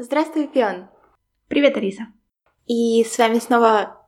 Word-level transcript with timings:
Здравствуй, 0.00 0.46
Пион. 0.46 0.86
Привет, 1.48 1.76
Алиса. 1.76 2.06
И 2.68 3.02
с 3.02 3.18
вами 3.18 3.40
снова 3.40 4.06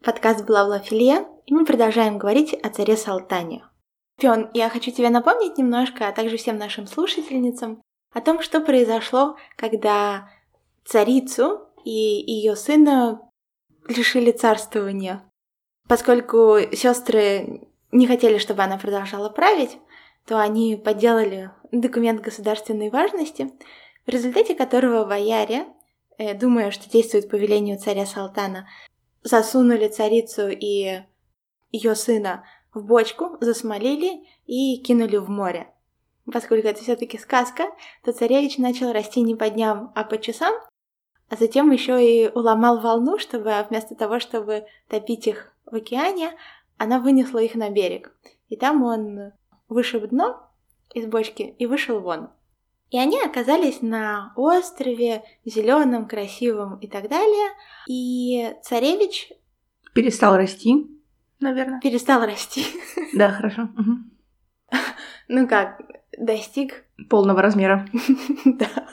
подкаст 0.00 0.46
«Блавла 0.46 0.78
Филе», 0.78 1.26
и 1.46 1.52
мы 1.52 1.64
продолжаем 1.64 2.16
говорить 2.16 2.54
о 2.54 2.70
царе 2.70 2.96
Салтане. 2.96 3.64
Пион, 4.20 4.50
я 4.54 4.68
хочу 4.68 4.92
тебе 4.92 5.10
напомнить 5.10 5.58
немножко, 5.58 6.06
а 6.06 6.12
также 6.12 6.36
всем 6.36 6.58
нашим 6.58 6.86
слушательницам, 6.86 7.82
о 8.12 8.20
том, 8.20 8.40
что 8.40 8.60
произошло, 8.60 9.36
когда 9.56 10.30
царицу 10.84 11.66
и 11.84 11.90
ее 11.90 12.54
сына 12.54 13.28
лишили 13.88 14.30
царствования. 14.30 15.28
Поскольку 15.88 16.58
сестры 16.70 17.68
не 17.90 18.06
хотели, 18.06 18.38
чтобы 18.38 18.62
она 18.62 18.78
продолжала 18.78 19.28
править, 19.28 19.76
то 20.24 20.38
они 20.38 20.76
подделали 20.76 21.50
документ 21.72 22.20
государственной 22.20 22.90
важности, 22.90 23.50
в 24.06 24.10
результате 24.10 24.54
которого 24.54 25.04
бояре, 25.04 25.66
э, 26.18 26.34
думая, 26.34 26.70
что 26.70 26.90
действует 26.90 27.30
по 27.30 27.36
велению 27.36 27.78
царя 27.78 28.06
Салтана, 28.06 28.68
засунули 29.22 29.88
царицу 29.88 30.48
и 30.48 31.02
ее 31.70 31.94
сына 31.94 32.44
в 32.74 32.84
бочку, 32.84 33.36
засмолили 33.40 34.26
и 34.46 34.78
кинули 34.78 35.16
в 35.16 35.28
море. 35.28 35.68
Поскольку 36.30 36.68
это 36.68 36.80
все-таки 36.82 37.18
сказка, 37.18 37.64
то 38.04 38.12
царевич 38.12 38.58
начал 38.58 38.92
расти 38.92 39.20
не 39.22 39.34
по 39.34 39.50
дням, 39.50 39.92
а 39.94 40.04
по 40.04 40.18
часам, 40.18 40.54
а 41.28 41.36
затем 41.36 41.70
еще 41.70 42.04
и 42.04 42.28
уломал 42.28 42.80
волну, 42.80 43.18
чтобы 43.18 43.54
вместо 43.68 43.94
того, 43.94 44.20
чтобы 44.20 44.66
топить 44.88 45.26
их 45.26 45.54
в 45.64 45.74
океане, 45.74 46.32
она 46.76 47.00
вынесла 47.00 47.38
их 47.38 47.54
на 47.54 47.70
берег. 47.70 48.14
И 48.48 48.56
там 48.56 48.82
он 48.82 49.32
вышиб 49.68 50.08
дно 50.08 50.50
из 50.94 51.06
бочки 51.06 51.54
и 51.58 51.66
вышел 51.66 52.00
вон. 52.00 52.30
И 52.92 52.98
они 52.98 53.18
оказались 53.22 53.80
на 53.80 54.34
острове, 54.36 55.24
зеленом, 55.46 56.06
красивом 56.06 56.78
и 56.78 56.86
так 56.86 57.08
далее. 57.08 57.48
И 57.88 58.54
царевич... 58.62 59.32
Перестал 59.94 60.36
расти, 60.36 60.86
наверное. 61.40 61.80
Перестал 61.80 62.24
расти. 62.24 62.66
Да, 63.14 63.30
хорошо. 63.30 63.70
Ну 65.26 65.48
как, 65.48 65.80
достиг... 66.18 66.84
Полного 67.08 67.40
размера. 67.40 67.88
Да. 68.44 68.86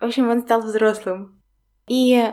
В 0.00 0.04
общем, 0.06 0.30
он 0.30 0.40
стал 0.40 0.62
взрослым. 0.62 1.38
И 1.88 2.32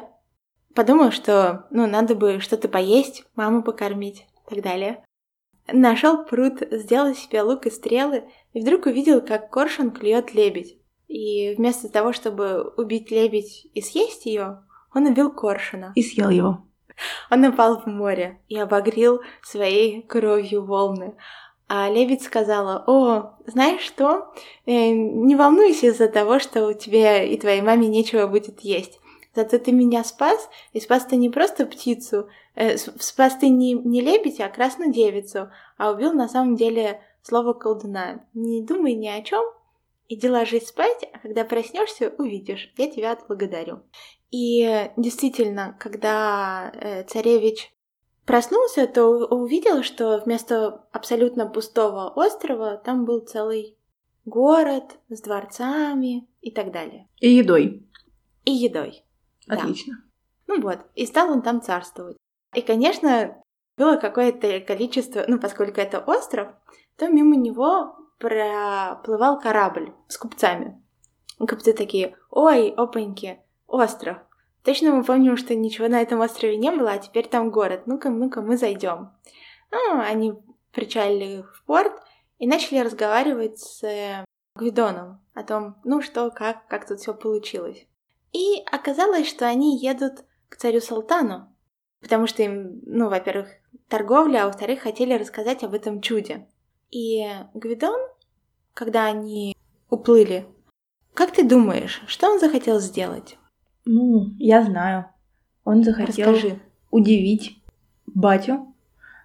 подумал, 0.74 1.12
что, 1.12 1.68
ну, 1.70 1.86
надо 1.86 2.16
бы 2.16 2.40
что-то 2.40 2.70
поесть, 2.70 3.26
маму 3.36 3.62
покормить 3.62 4.26
и 4.46 4.56
так 4.56 4.64
далее. 4.64 5.04
Нашел 5.68 6.24
пруд, 6.24 6.62
сделал 6.72 7.14
себе 7.14 7.42
лук 7.42 7.66
и 7.66 7.72
стрелы, 7.72 8.24
и 8.54 8.62
вдруг 8.62 8.86
увидел, 8.86 9.20
как 9.20 9.50
коршун 9.50 9.92
клюет 9.92 10.34
лебедь. 10.34 10.78
И 11.14 11.54
вместо 11.54 11.90
того, 11.90 12.12
чтобы 12.12 12.74
убить 12.76 13.12
лебедь 13.12 13.68
и 13.76 13.82
съесть 13.82 14.26
ее, 14.26 14.64
он 14.96 15.06
убил 15.06 15.32
коршуна. 15.32 15.92
И 15.94 16.02
съел 16.02 16.32
его. 16.32 16.64
Он 17.30 17.42
напал 17.42 17.82
в 17.82 17.86
море 17.86 18.40
и 18.50 18.58
обогрел 18.58 19.22
своей 19.44 20.02
кровью 20.02 20.66
волны. 20.66 21.16
А 21.68 21.88
лебедь 21.88 22.24
сказала, 22.24 22.84
о, 22.88 23.38
знаешь 23.46 23.82
что, 23.82 24.34
э, 24.66 24.90
не 24.90 25.36
волнуйся 25.36 25.88
из-за 25.88 26.08
того, 26.08 26.40
что 26.40 26.66
у 26.66 26.74
тебя 26.74 27.22
и 27.22 27.38
твоей 27.38 27.62
маме 27.62 27.88
нечего 27.88 28.26
будет 28.26 28.62
есть. 28.62 29.00
Зато 29.36 29.60
ты 29.60 29.72
меня 29.72 30.04
спас, 30.04 30.50
и 30.74 30.80
спас 30.80 31.06
ты 31.06 31.16
не 31.16 31.30
просто 31.30 31.68
птицу, 31.68 32.28
э, 32.56 32.76
спас 32.78 33.36
ты 33.36 33.50
не, 33.50 33.74
не 33.74 34.02
лебедя, 34.02 34.46
а 34.46 34.50
красную 34.50 34.92
девицу, 34.92 35.52
а 35.78 35.92
убил 35.92 36.12
на 36.14 36.28
самом 36.28 36.56
деле 36.56 37.02
слово 37.22 37.54
колдуна. 37.54 38.26
Не 38.34 38.64
думай 38.64 38.96
ни 38.96 39.08
о 39.08 39.22
чем, 39.22 39.46
Иди 40.10 40.30
ложись 40.30 40.68
спать, 40.68 41.10
а 41.14 41.20
когда 41.20 41.46
проснешься, 41.46 42.14
увидишь. 42.18 42.74
Я 42.78 42.90
тебя 42.90 43.12
отблагодарю. 43.14 43.84
И 44.32 44.90
действительно, 44.98 45.78
когда 45.80 46.72
э, 46.74 47.04
царевич 47.04 47.74
проснулся, 48.26 48.88
то 48.88 49.08
увидел, 49.08 49.84
что 49.84 50.22
вместо 50.24 50.86
абсолютно 50.92 51.48
пустого 51.48 52.10
острова 52.16 52.78
там 52.78 53.06
был 53.06 53.20
целый 53.20 53.78
город 54.26 54.98
с 55.10 55.22
дворцами 55.22 56.28
и 56.42 56.52
так 56.52 56.72
далее. 56.72 57.08
И 57.20 57.30
едой. 57.30 57.88
И 58.46 58.52
едой. 58.52 59.04
Отлично. 59.48 59.98
Да. 59.98 60.04
Ну 60.48 60.62
вот, 60.62 60.80
и 60.96 61.06
стал 61.06 61.32
он 61.32 61.42
там 61.42 61.62
царствовать. 61.62 62.18
И, 62.54 62.62
конечно, 62.62 63.42
было 63.78 63.96
какое-то 63.98 64.60
количество, 64.60 65.26
ну, 65.28 65.40
поскольку 65.40 65.80
это 65.80 66.00
остров, 66.00 66.50
то 66.98 67.08
мимо 67.08 67.36
него 67.36 67.98
проплывал 68.24 69.38
корабль 69.38 69.94
с 70.08 70.18
купцами. 70.18 70.82
И 71.42 71.46
купцы 71.46 71.74
такие, 71.74 72.16
ой, 72.30 72.70
опаньки, 72.70 73.42
остров. 73.68 74.18
Точно 74.64 74.92
мы 74.92 75.04
помним, 75.04 75.36
что 75.36 75.54
ничего 75.56 75.90
на 75.90 76.02
этом 76.02 76.22
острове 76.22 76.56
не 76.56 76.72
было, 76.72 76.92
а 76.92 76.98
теперь 77.00 77.28
там 77.28 77.52
город. 77.52 77.82
Ну-ка, 77.86 78.10
ну-ка, 78.10 78.42
мы 78.42 78.56
зайдем. 78.56 79.12
Ну, 79.72 80.00
они 80.00 80.36
причалили 80.72 81.42
в 81.42 81.66
порт 81.66 81.92
и 82.38 82.48
начали 82.48 82.80
разговаривать 82.80 83.60
с 83.60 83.84
э, 83.84 84.24
Гвидоном 84.56 85.22
о 85.34 85.44
том, 85.44 85.76
ну 85.84 86.02
что, 86.02 86.32
как, 86.32 86.66
как 86.68 86.88
тут 86.88 87.02
все 87.02 87.14
получилось. 87.14 87.86
И 88.32 88.64
оказалось, 88.72 89.28
что 89.28 89.46
они 89.48 89.78
едут 89.78 90.24
к 90.48 90.56
царю 90.56 90.80
Салтану, 90.80 91.54
потому 92.00 92.26
что 92.28 92.42
им, 92.42 92.80
ну, 92.86 93.10
во-первых, 93.10 93.50
торговля, 93.90 94.44
а 94.44 94.46
во-вторых, 94.46 94.82
хотели 94.82 95.14
рассказать 95.14 95.64
об 95.64 95.74
этом 95.74 96.02
чуде. 96.02 96.48
И 96.94 97.26
Гвидон, 97.56 98.00
когда 98.74 99.06
они 99.06 99.56
уплыли, 99.90 100.46
как 101.14 101.32
ты 101.32 101.48
думаешь, 101.48 102.02
что 102.08 102.32
он 102.32 102.40
захотел 102.40 102.80
сделать? 102.80 103.38
Ну, 103.86 104.32
я 104.40 104.64
знаю. 104.64 105.06
Он 105.64 105.84
захотел 105.84 106.32
Расскажи. 106.34 106.60
удивить 106.92 107.62
батю, 108.08 108.74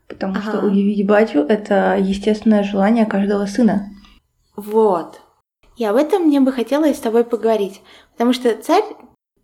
потому 0.07 0.35
Ага. 0.35 0.43
что 0.43 0.67
удивить 0.67 1.07
батю— 1.07 1.41
это 1.49 1.97
естественное 1.99 2.63
желание 2.63 3.07
каждого 3.07 3.47
сына. 3.47 3.91
Вот. 4.57 5.21
И 5.77 5.85
об 5.85 5.97
этом 5.97 6.25
мне 6.25 6.41
бы 6.41 6.53
хотелось 6.53 6.97
с 6.97 7.01
тобой 7.01 7.25
поговорить. 7.25 7.81
Потому 8.13 8.33
что 8.33 8.55
царь, 8.61 8.85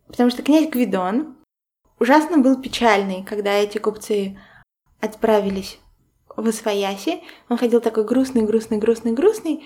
потому 0.09 0.31
что 0.31 0.43
князь 0.43 0.69
Гвидон 0.69 1.37
ужасно 1.99 2.39
был 2.39 2.61
печальный, 2.61 3.23
когда 3.23 3.53
эти 3.53 3.79
купцы 3.79 4.37
отправились 5.01 5.79
в 6.37 6.47
Освояси. 6.47 7.23
Он 7.49 7.57
ходил 7.57 7.81
такой 7.81 8.05
грустный, 8.05 8.43
грустный, 8.43 8.79
грустный, 8.79 9.13
грустный. 9.13 9.65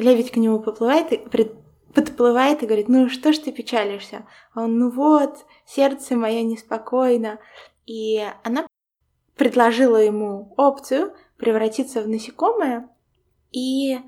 Лебедь 0.00 0.30
к 0.30 0.36
нему 0.36 0.60
поплывает 0.60 1.12
и 1.12 1.18
пред- 1.18 1.54
подплывает 1.94 2.62
и 2.62 2.66
говорит, 2.66 2.88
ну 2.88 3.08
что 3.08 3.32
ж 3.32 3.38
ты 3.38 3.52
печалишься? 3.52 4.26
А 4.54 4.62
он, 4.62 4.78
ну 4.78 4.90
вот, 4.90 5.44
сердце 5.66 6.16
мое 6.16 6.42
неспокойно. 6.42 7.38
И 7.86 8.24
она 8.44 8.66
предложила 9.36 9.96
ему 9.96 10.54
опцию 10.56 11.12
превратиться 11.36 12.02
в 12.02 12.08
насекомое 12.08 12.88
и 13.52 13.98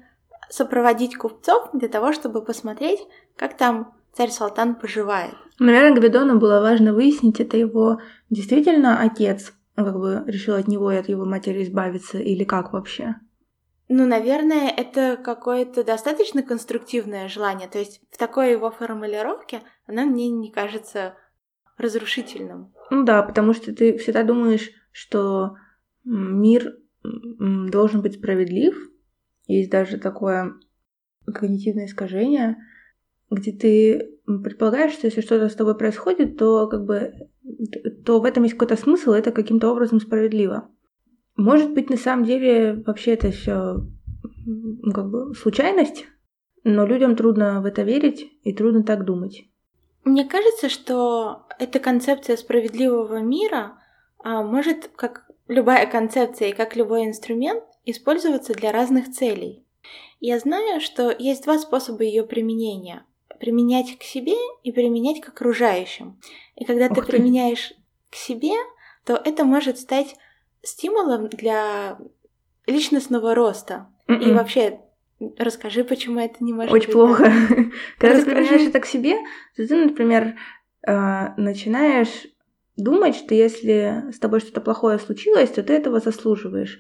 сопроводить 0.51 1.17
купцов 1.17 1.71
для 1.73 1.89
того, 1.89 2.13
чтобы 2.13 2.43
посмотреть, 2.43 3.01
как 3.37 3.57
там 3.57 3.95
царь 4.13 4.31
Салтан 4.31 4.75
поживает. 4.75 5.35
Наверное, 5.59 5.95
Гвидону 5.99 6.39
было 6.39 6.61
важно 6.61 6.93
выяснить, 6.93 7.41
это 7.41 7.57
его 7.57 8.01
действительно 8.31 9.01
отец 9.01 9.53
как 9.75 9.99
бы 9.99 10.23
решил 10.27 10.57
от 10.57 10.69
него 10.69 10.93
и 10.93 10.97
от 10.97 11.09
его 11.09 11.25
матери 11.25 11.63
избавиться, 11.63 12.19
или 12.19 12.45
как 12.45 12.73
вообще? 12.73 13.17
Ну, 13.95 14.07
наверное, 14.07 14.71
это 14.71 15.21
какое-то 15.23 15.85
достаточно 15.85 16.43
конструктивное 16.43 17.29
желание. 17.29 17.69
То 17.69 17.79
есть 17.79 18.01
в 18.11 18.17
такой 18.17 18.53
его 18.53 18.71
формулировке 18.71 19.61
она 19.87 20.07
мне 20.07 20.31
не 20.31 20.51
кажется 20.51 21.15
разрушительным. 21.77 22.73
Ну 22.91 23.05
да, 23.05 23.23
потому 23.23 23.53
что 23.53 23.75
ты 23.75 23.99
всегда 23.99 24.23
думаешь, 24.23 24.71
что 24.93 25.57
мир 26.05 26.75
должен 27.05 28.01
быть 28.01 28.15
справедлив. 28.15 28.75
Есть 29.47 29.71
даже 29.71 29.99
такое 29.99 30.55
когнитивное 31.27 31.85
искажение, 31.85 32.57
где 33.31 33.53
ты 33.53 34.19
предполагаешь, 34.25 34.95
что 34.95 35.07
если 35.07 35.21
что-то 35.21 35.51
с 35.51 35.55
тобой 35.55 35.77
происходит, 35.77 36.39
то 36.39 36.67
как 36.67 36.87
бы 36.87 37.13
то 38.07 38.21
в 38.21 38.25
этом 38.25 38.45
есть 38.45 38.55
какой-то 38.55 38.83
смысл, 38.83 39.11
это 39.11 39.33
каким-то 39.33 39.71
образом 39.71 40.01
справедливо. 40.01 40.71
Может 41.37 41.73
быть, 41.73 41.91
на 41.91 41.97
самом 41.97 42.25
деле 42.25 42.83
вообще 42.87 43.13
это 43.13 43.31
все 43.31 43.77
как 44.93 45.11
бы 45.11 45.35
случайность, 45.35 46.07
но 46.65 46.87
людям 46.87 47.17
трудно 47.17 47.61
в 47.61 47.67
это 47.67 47.83
верить 47.83 48.31
и 48.43 48.53
трудно 48.53 48.83
так 48.83 49.05
думать. 49.05 49.45
Мне 50.05 50.25
кажется, 50.25 50.69
что 50.69 51.47
эта 51.59 51.79
концепция 51.79 52.37
справедливого 52.37 53.21
мира 53.21 53.79
а, 54.23 54.43
может, 54.43 54.91
как 54.95 55.27
любая 55.49 55.87
концепция 55.87 56.49
и 56.49 56.53
как 56.53 56.77
любой 56.77 57.05
инструмент, 57.05 57.65
использоваться 57.85 58.55
для 58.55 58.73
разных 58.73 59.11
целей. 59.11 59.65
Я 60.21 60.39
знаю, 60.39 60.81
что 60.81 61.11
есть 61.11 61.45
два 61.45 61.59
способа 61.59 62.05
ее 62.05 62.23
применения. 62.23 63.05
Применять 63.41 63.99
к 63.99 64.05
себе 64.05 64.37
и 64.63 64.71
применять 64.71 65.21
к 65.21 65.29
окружающим. 65.29 66.21
И 66.55 66.65
когда 66.65 66.89
ты 66.89 67.01
ты. 67.01 67.07
применяешь 67.07 67.73
к 68.11 68.15
себе, 68.15 68.53
то 69.05 69.15
это 69.15 69.45
может 69.45 69.79
стать 69.79 70.15
стимулом 70.63 71.29
для 71.29 71.99
личностного 72.67 73.35
роста. 73.35 73.89
И 74.09 74.13
Мгм. 74.13 74.35
вообще 74.35 74.81
Расскажи, 75.39 75.85
почему 75.85 76.19
это 76.19 76.43
не 76.43 76.53
может 76.53 76.73
Очень 76.73 76.87
быть 76.87 76.93
плохо. 76.95 77.25
так. 77.25 77.33
Когда 77.99 78.17
ты 78.17 78.17
Расскажи. 78.17 78.25
применяешь 78.25 78.69
это 78.69 78.81
к 78.81 78.87
себе, 78.87 79.19
то 79.57 79.67
ты, 79.69 79.77
например, 79.85 80.35
э, 80.85 81.29
начинаешь 81.37 82.27
думать, 82.77 83.15
что 83.15 83.33
если 83.33 84.11
с 84.13 84.19
тобой 84.19 84.41
что-то 84.41 84.61
плохое 84.61 84.99
случилось, 84.99 85.51
то 85.51 85.63
ты 85.63 85.75
этого 85.75 86.01
заслуживаешь. 86.01 86.79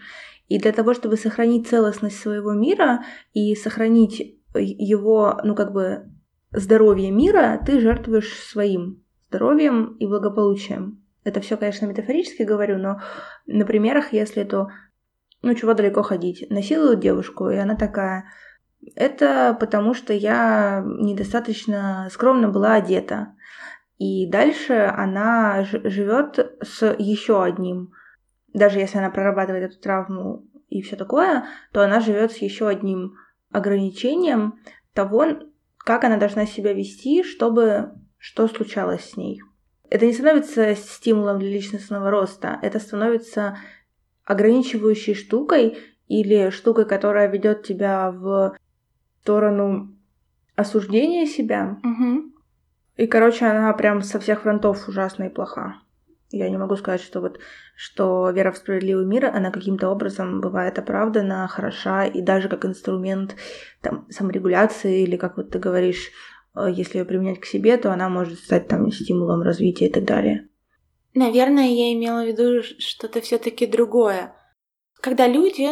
И 0.49 0.58
для 0.58 0.73
того, 0.73 0.93
чтобы 0.93 1.17
сохранить 1.17 1.69
целостность 1.69 2.19
своего 2.19 2.52
мира 2.52 3.05
и 3.32 3.55
сохранить 3.55 4.37
его, 4.55 5.40
ну 5.44 5.55
как 5.55 5.73
бы, 5.73 6.11
здоровье 6.50 7.12
мира, 7.12 7.62
ты 7.64 7.78
жертвуешь 7.81 8.32
своим 8.40 9.05
здоровьем 9.28 9.96
и 10.00 10.06
благополучием. 10.06 11.01
Это 11.24 11.40
все, 11.40 11.56
конечно, 11.56 11.86
метафорически 11.86 12.42
говорю, 12.42 12.78
но 12.78 13.00
на 13.46 13.64
примерах, 13.64 14.12
если 14.12 14.44
то, 14.44 14.69
ну, 15.42 15.54
чего 15.54 15.74
далеко 15.74 16.02
ходить, 16.02 16.46
насилуют 16.50 17.00
девушку, 17.00 17.48
и 17.48 17.56
она 17.56 17.76
такая, 17.76 18.24
это 18.96 19.56
потому 19.58 19.94
что 19.94 20.12
я 20.12 20.82
недостаточно 20.84 22.08
скромно 22.10 22.48
была 22.48 22.74
одета. 22.74 23.34
И 23.98 24.28
дальше 24.28 24.92
она 24.96 25.62
живет 25.64 26.56
с 26.60 26.84
еще 26.98 27.42
одним. 27.44 27.92
Даже 28.52 28.80
если 28.80 28.98
она 28.98 29.10
прорабатывает 29.10 29.70
эту 29.70 29.80
травму 29.80 30.44
и 30.68 30.82
все 30.82 30.96
такое, 30.96 31.44
то 31.72 31.84
она 31.84 32.00
живет 32.00 32.32
с 32.32 32.38
еще 32.38 32.66
одним 32.66 33.14
ограничением 33.52 34.58
того, 34.92 35.26
как 35.78 36.02
она 36.04 36.16
должна 36.16 36.46
себя 36.46 36.72
вести, 36.72 37.22
чтобы 37.22 37.92
что 38.18 38.48
случалось 38.48 39.10
с 39.10 39.16
ней. 39.16 39.40
Это 39.92 40.06
не 40.06 40.14
становится 40.14 40.74
стимулом 40.74 41.38
для 41.38 41.50
личностного 41.50 42.10
роста, 42.10 42.58
это 42.62 42.78
становится 42.78 43.58
ограничивающей 44.24 45.12
штукой 45.12 45.76
или 46.08 46.48
штукой, 46.48 46.86
которая 46.86 47.28
ведет 47.28 47.62
тебя 47.62 48.10
в 48.10 48.56
сторону 49.20 49.94
осуждения 50.56 51.26
себя. 51.26 51.76
Мгм. 51.82 52.32
И, 52.96 53.06
короче, 53.06 53.44
она 53.44 53.70
прям 53.74 54.00
со 54.00 54.18
всех 54.18 54.40
фронтов 54.40 54.88
ужасна 54.88 55.24
и 55.24 55.28
плоха. 55.28 55.74
Я 56.30 56.48
не 56.48 56.56
могу 56.56 56.76
сказать, 56.76 57.02
что 57.02 57.20
вот 57.20 57.38
что 57.76 58.30
вера 58.30 58.50
в 58.50 58.56
справедливый 58.56 59.04
мир, 59.04 59.26
она 59.26 59.50
каким-то 59.50 59.90
образом 59.90 60.40
бывает 60.40 60.78
оправдана, 60.78 61.46
хороша, 61.48 62.06
и 62.06 62.22
даже 62.22 62.48
как 62.48 62.64
инструмент 62.64 63.36
там, 63.82 64.06
саморегуляции, 64.08 65.02
или 65.02 65.18
как 65.18 65.36
вот 65.36 65.50
ты 65.50 65.58
говоришь, 65.58 66.12
если 66.54 66.99
ее 66.99 67.04
применять 67.04 67.40
к 67.40 67.46
себе, 67.46 67.76
то 67.76 67.93
она 67.93 68.08
может 68.08 68.38
стать 68.38 68.69
там 68.69 68.90
стимулом 68.93 69.43
развития 69.43 69.88
и 69.88 69.93
так 69.93 70.04
далее. 70.04 70.49
Наверное, 71.14 71.69
я 71.69 71.93
имела 71.93 72.25
в 72.25 72.26
виду 72.26 72.62
что-то 72.78 73.20
все-таки 73.20 73.66
другое. 73.66 74.34
Когда 75.00 75.26
люди 75.26 75.69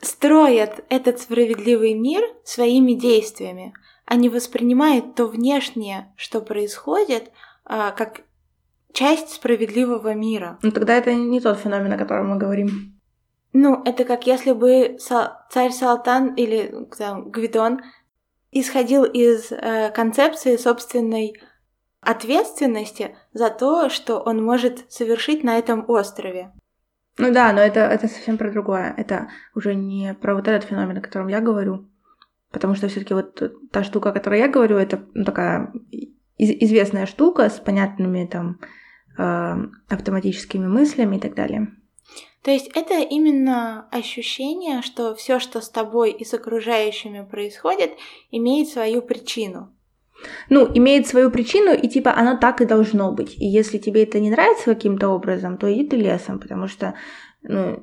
строят 0.00 0.84
этот 0.88 1.20
справедливый 1.20 1.94
мир 1.94 2.22
своими 2.44 2.92
действиями, 2.92 3.74
они 4.06 4.28
воспринимают 4.28 5.14
то 5.14 5.26
внешнее, 5.26 6.12
что 6.16 6.40
происходит, 6.40 7.30
а, 7.64 7.90
как 7.92 8.22
часть 8.92 9.30
справедливого 9.30 10.14
мира. 10.14 10.58
Но 10.62 10.70
тогда 10.70 10.94
это 10.94 11.12
не 11.14 11.40
тот 11.40 11.58
феномен, 11.58 11.92
о 11.92 11.98
котором 11.98 12.30
мы 12.30 12.36
говорим. 12.36 13.00
Ну, 13.52 13.82
это 13.84 14.04
как 14.04 14.26
если 14.26 14.52
бы 14.52 14.98
царь 14.98 15.70
Салтан 15.70 16.34
или 16.34 16.88
там, 16.98 17.30
Гвидон 17.30 17.82
исходил 18.54 19.04
из 19.04 19.50
э, 19.50 19.90
концепции 19.90 20.56
собственной 20.56 21.34
ответственности 22.00 23.16
за 23.32 23.50
то, 23.50 23.88
что 23.88 24.18
он 24.20 24.42
может 24.42 24.90
совершить 24.92 25.42
на 25.42 25.58
этом 25.58 25.84
острове. 25.88 26.52
Ну 27.18 27.32
да, 27.32 27.52
но 27.52 27.60
это, 27.60 27.80
это 27.80 28.08
совсем 28.08 28.38
про 28.38 28.50
другое. 28.50 28.94
Это 28.96 29.28
уже 29.54 29.74
не 29.74 30.14
про 30.14 30.34
вот 30.34 30.48
этот 30.48 30.68
феномен, 30.68 30.98
о 30.98 31.00
котором 31.00 31.28
я 31.28 31.40
говорю. 31.40 31.88
Потому 32.50 32.74
что 32.74 32.88
все-таки 32.88 33.14
вот 33.14 33.70
та 33.72 33.82
штука, 33.84 34.10
о 34.10 34.12
которой 34.12 34.38
я 34.38 34.48
говорю, 34.48 34.76
это 34.76 35.04
ну, 35.14 35.24
такая 35.24 35.72
из- 36.36 36.62
известная 36.62 37.06
штука 37.06 37.48
с 37.48 37.58
понятными 37.58 38.26
там 38.26 38.60
э, 39.18 39.54
автоматическими 39.88 40.66
мыслями 40.66 41.16
и 41.16 41.20
так 41.20 41.34
далее. 41.34 41.74
То 42.44 42.50
есть 42.50 42.70
это 42.74 43.00
именно 43.00 43.88
ощущение, 43.90 44.82
что 44.82 45.14
все, 45.14 45.38
что 45.38 45.62
с 45.62 45.70
тобой 45.70 46.12
и 46.12 46.26
с 46.26 46.34
окружающими 46.34 47.24
происходит, 47.24 47.92
имеет 48.30 48.68
свою 48.68 49.00
причину. 49.00 49.72
Ну, 50.50 50.70
имеет 50.74 51.06
свою 51.06 51.30
причину, 51.30 51.72
и 51.72 51.88
типа 51.88 52.14
оно 52.14 52.36
так 52.36 52.60
и 52.60 52.66
должно 52.66 53.12
быть. 53.12 53.40
И 53.40 53.46
если 53.46 53.78
тебе 53.78 54.02
это 54.02 54.20
не 54.20 54.30
нравится 54.30 54.74
каким-то 54.74 55.08
образом, 55.08 55.56
то 55.56 55.72
иди 55.72 55.86
ты 55.88 55.96
лесом, 55.96 56.38
потому 56.38 56.68
что, 56.68 56.94
ну, 57.40 57.80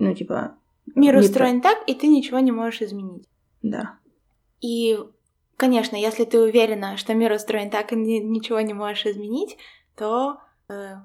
ну 0.00 0.14
типа, 0.14 0.56
Мир 0.96 1.16
устроен 1.16 1.60
так, 1.60 1.78
и 1.86 1.94
ты 1.94 2.08
ничего 2.08 2.40
не 2.40 2.50
можешь 2.50 2.82
изменить. 2.82 3.28
да. 3.62 3.98
И, 4.60 4.98
конечно, 5.56 5.94
если 5.94 6.24
ты 6.24 6.40
уверена, 6.40 6.96
что 6.96 7.14
мир 7.14 7.30
устроен 7.30 7.70
так, 7.70 7.92
и 7.92 7.96
ни- 7.96 8.18
ничего 8.18 8.60
не 8.60 8.74
можешь 8.74 9.06
изменить, 9.06 9.58
то 9.96 10.38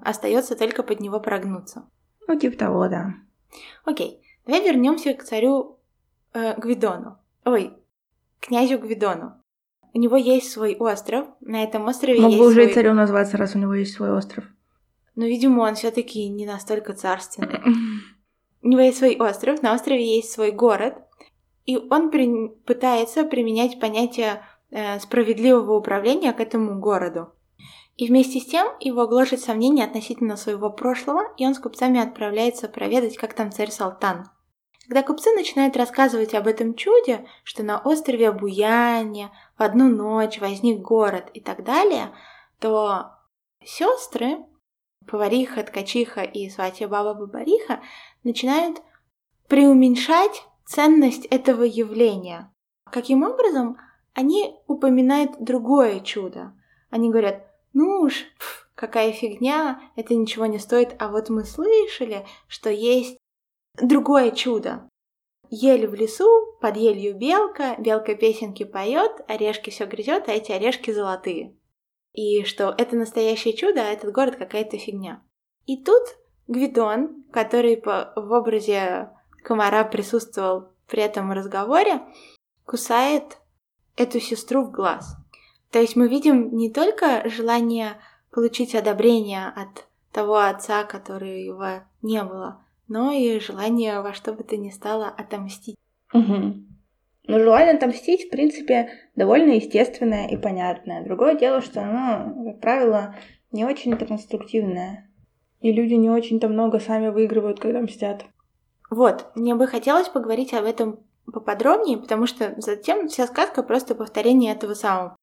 остается 0.02 0.56
только 0.56 0.82
под 0.82 0.98
него 0.98 1.20
прогнуться. 1.20 1.88
Ну, 2.28 2.38
типа 2.38 2.56
того, 2.56 2.88
да. 2.88 3.14
Окей, 3.84 4.22
давай 4.46 4.62
вернемся 4.62 5.14
к 5.14 5.24
царю 5.24 5.78
э, 6.34 6.54
Гвидону. 6.60 7.18
Ой, 7.44 7.72
князю 8.38 8.78
Гвидону. 8.78 9.32
У 9.94 9.98
него 9.98 10.16
есть 10.16 10.52
свой 10.52 10.76
остров. 10.76 11.26
На 11.40 11.64
этом 11.64 11.86
острове 11.86 12.20
Мог 12.20 12.30
есть 12.30 12.38
бы 12.40 12.46
уже 12.46 12.60
свой... 12.60 12.70
и 12.70 12.74
царем 12.74 12.96
назваться, 12.96 13.38
раз 13.38 13.54
у 13.54 13.58
него 13.58 13.74
есть 13.74 13.94
свой 13.94 14.12
остров. 14.12 14.44
Но, 15.16 15.24
видимо, 15.24 15.62
он 15.62 15.74
все-таки 15.74 16.28
не 16.28 16.46
настолько 16.46 16.92
царственный. 16.92 17.60
У 18.62 18.68
него 18.68 18.82
есть 18.82 18.98
свой 18.98 19.16
остров, 19.16 19.62
на 19.62 19.72
острове 19.72 20.16
есть 20.16 20.30
свой 20.30 20.50
город, 20.50 20.94
и 21.64 21.76
он 21.76 22.10
при- 22.10 22.48
пытается 22.66 23.24
применять 23.24 23.80
понятие 23.80 24.42
э, 24.70 24.98
справедливого 25.00 25.74
управления 25.76 26.32
к 26.32 26.40
этому 26.40 26.78
городу. 26.78 27.32
И 27.98 28.06
вместе 28.06 28.38
с 28.38 28.46
тем 28.46 28.68
его 28.78 29.08
гложет 29.08 29.40
сомнения 29.40 29.84
относительно 29.84 30.36
своего 30.36 30.70
прошлого, 30.70 31.34
и 31.36 31.44
он 31.44 31.54
с 31.54 31.58
купцами 31.58 31.98
отправляется 32.00 32.68
проведать, 32.68 33.16
как 33.16 33.34
там 33.34 33.50
царь 33.50 33.72
Салтан. 33.72 34.30
Когда 34.86 35.02
купцы 35.02 35.32
начинают 35.32 35.76
рассказывать 35.76 36.32
об 36.32 36.46
этом 36.46 36.74
чуде, 36.74 37.26
что 37.42 37.64
на 37.64 37.80
острове 37.80 38.30
Буяне 38.30 39.32
в 39.58 39.62
одну 39.64 39.88
ночь 39.88 40.38
возник 40.38 40.80
город 40.80 41.28
и 41.34 41.40
так 41.40 41.64
далее, 41.64 42.12
то 42.60 43.16
сестры, 43.64 44.46
повариха, 45.08 45.64
ткачиха 45.64 46.22
и 46.22 46.48
сватья 46.50 46.86
баба 46.86 47.14
Бабариха, 47.14 47.80
начинают 48.22 48.80
преуменьшать 49.48 50.44
ценность 50.64 51.26
этого 51.26 51.64
явления. 51.64 52.54
Каким 52.92 53.24
образом? 53.24 53.76
Они 54.14 54.54
упоминают 54.68 55.32
другое 55.40 55.98
чудо. 55.98 56.52
Они 56.90 57.10
говорят, 57.10 57.47
ну 57.72 58.00
уж, 58.00 58.24
пф, 58.38 58.68
какая 58.74 59.12
фигня, 59.12 59.80
это 59.96 60.14
ничего 60.14 60.46
не 60.46 60.58
стоит, 60.58 60.94
а 60.98 61.08
вот 61.08 61.28
мы 61.28 61.44
слышали, 61.44 62.26
что 62.46 62.70
есть 62.70 63.18
другое 63.80 64.30
чудо. 64.30 64.88
Ель 65.50 65.86
в 65.86 65.94
лесу, 65.94 66.56
под 66.60 66.76
елью 66.76 67.16
белка, 67.16 67.76
белка 67.78 68.14
песенки 68.14 68.64
поет, 68.64 69.12
орешки 69.28 69.70
все 69.70 69.86
грызет, 69.86 70.28
а 70.28 70.32
эти 70.32 70.52
орешки 70.52 70.90
золотые. 70.90 71.56
И 72.12 72.44
что 72.44 72.74
это 72.76 72.96
настоящее 72.96 73.54
чудо, 73.54 73.82
а 73.82 73.92
этот 73.92 74.12
город 74.12 74.36
какая-то 74.36 74.76
фигня. 74.78 75.22
И 75.66 75.82
тут 75.82 76.02
Гвидон, 76.48 77.24
который 77.30 77.76
по, 77.76 78.12
в 78.16 78.32
образе 78.32 79.10
комара 79.44 79.84
присутствовал 79.84 80.72
при 80.86 81.02
этом 81.02 81.30
разговоре, 81.32 82.00
кусает 82.64 83.38
эту 83.96 84.18
сестру 84.20 84.64
в 84.64 84.70
глаз. 84.70 85.14
То 85.70 85.80
есть 85.80 85.96
мы 85.96 86.08
видим 86.08 86.56
не 86.56 86.70
только 86.70 87.28
желание 87.28 87.98
получить 88.30 88.74
одобрение 88.74 89.48
от 89.48 89.86
того 90.12 90.36
отца, 90.36 90.84
которого 90.84 91.84
не 92.02 92.22
было, 92.22 92.64
но 92.88 93.12
и 93.12 93.38
желание 93.40 94.00
во 94.00 94.14
что 94.14 94.32
бы 94.32 94.44
то 94.44 94.56
ни 94.56 94.70
стало 94.70 95.08
отомстить. 95.08 95.76
Угу. 96.12 96.54
Но 97.28 97.38
желание 97.38 97.74
отомстить, 97.74 98.26
в 98.26 98.30
принципе, 98.30 98.90
довольно 99.14 99.52
естественное 99.52 100.28
и 100.28 100.36
понятное. 100.38 101.04
Другое 101.04 101.34
дело, 101.34 101.60
что 101.60 101.82
оно, 101.82 102.52
как 102.52 102.60
правило, 102.60 103.14
не 103.52 103.66
очень 103.66 103.94
конструктивное. 103.96 105.10
И 105.60 105.70
люди 105.72 105.94
не 105.94 106.08
очень-то 106.08 106.48
много 106.48 106.80
сами 106.80 107.08
выигрывают, 107.08 107.60
когда 107.60 107.82
мстят. 107.82 108.24
Вот, 108.88 109.26
мне 109.34 109.54
бы 109.54 109.66
хотелось 109.66 110.08
поговорить 110.08 110.54
об 110.54 110.64
этом 110.64 111.00
поподробнее, 111.26 111.98
потому 111.98 112.26
что 112.26 112.54
затем 112.56 113.08
вся 113.08 113.26
сказка 113.26 113.62
просто 113.62 113.94
повторение 113.94 114.54
этого 114.54 114.72
самого. 114.72 115.17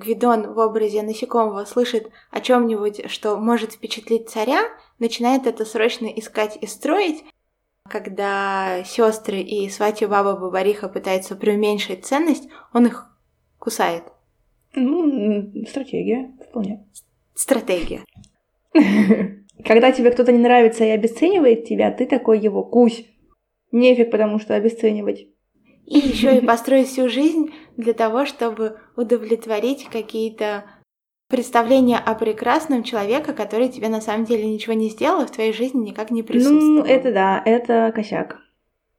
Гвидон 0.00 0.52
в 0.52 0.58
образе 0.58 1.02
насекомого 1.02 1.64
слышит 1.64 2.10
о 2.30 2.40
чем-нибудь, 2.40 3.10
что 3.10 3.36
может 3.36 3.72
впечатлить 3.72 4.28
царя, 4.28 4.62
начинает 4.98 5.46
это 5.46 5.64
срочно 5.64 6.06
искать 6.06 6.58
и 6.60 6.66
строить. 6.66 7.24
Когда 7.88 8.82
сестры 8.84 9.40
и 9.40 9.68
сватья 9.68 10.08
баба 10.08 10.36
Бабариха 10.36 10.88
пытаются 10.88 11.36
преуменьшить 11.36 12.06
ценность, 12.06 12.48
он 12.72 12.86
их 12.86 13.06
кусает. 13.58 14.04
Ну, 14.74 15.64
стратегия, 15.68 16.32
вполне. 16.48 16.86
Стратегия. 17.34 18.04
Когда 19.64 19.92
тебе 19.92 20.10
кто-то 20.10 20.32
не 20.32 20.38
нравится 20.38 20.84
и 20.84 20.90
обесценивает 20.90 21.64
тебя, 21.64 21.90
ты 21.90 22.06
такой 22.06 22.38
его 22.38 22.62
кусь. 22.62 23.04
Нефиг, 23.72 24.10
потому 24.10 24.38
что 24.38 24.54
обесценивать. 24.54 25.28
И 25.86 25.98
еще 25.98 26.38
и 26.38 26.44
построить 26.44 26.88
всю 26.88 27.08
жизнь 27.08 27.52
для 27.76 27.92
того, 27.92 28.26
чтобы 28.26 28.78
удовлетворить 28.96 29.88
какие-то 29.90 30.64
представления 31.28 31.98
о 31.98 32.14
прекрасном 32.14 32.82
человека, 32.82 33.32
который 33.32 33.68
тебе 33.68 33.88
на 33.88 34.00
самом 34.00 34.24
деле 34.24 34.46
ничего 34.46 34.74
не 34.74 34.90
сделал, 34.90 35.22
и 35.22 35.26
в 35.26 35.30
твоей 35.30 35.52
жизни 35.52 35.88
никак 35.88 36.10
не 36.10 36.22
присутствовал. 36.22 36.80
Ну, 36.80 36.84
это 36.84 37.12
да, 37.12 37.42
это 37.44 37.92
косяк. 37.94 38.38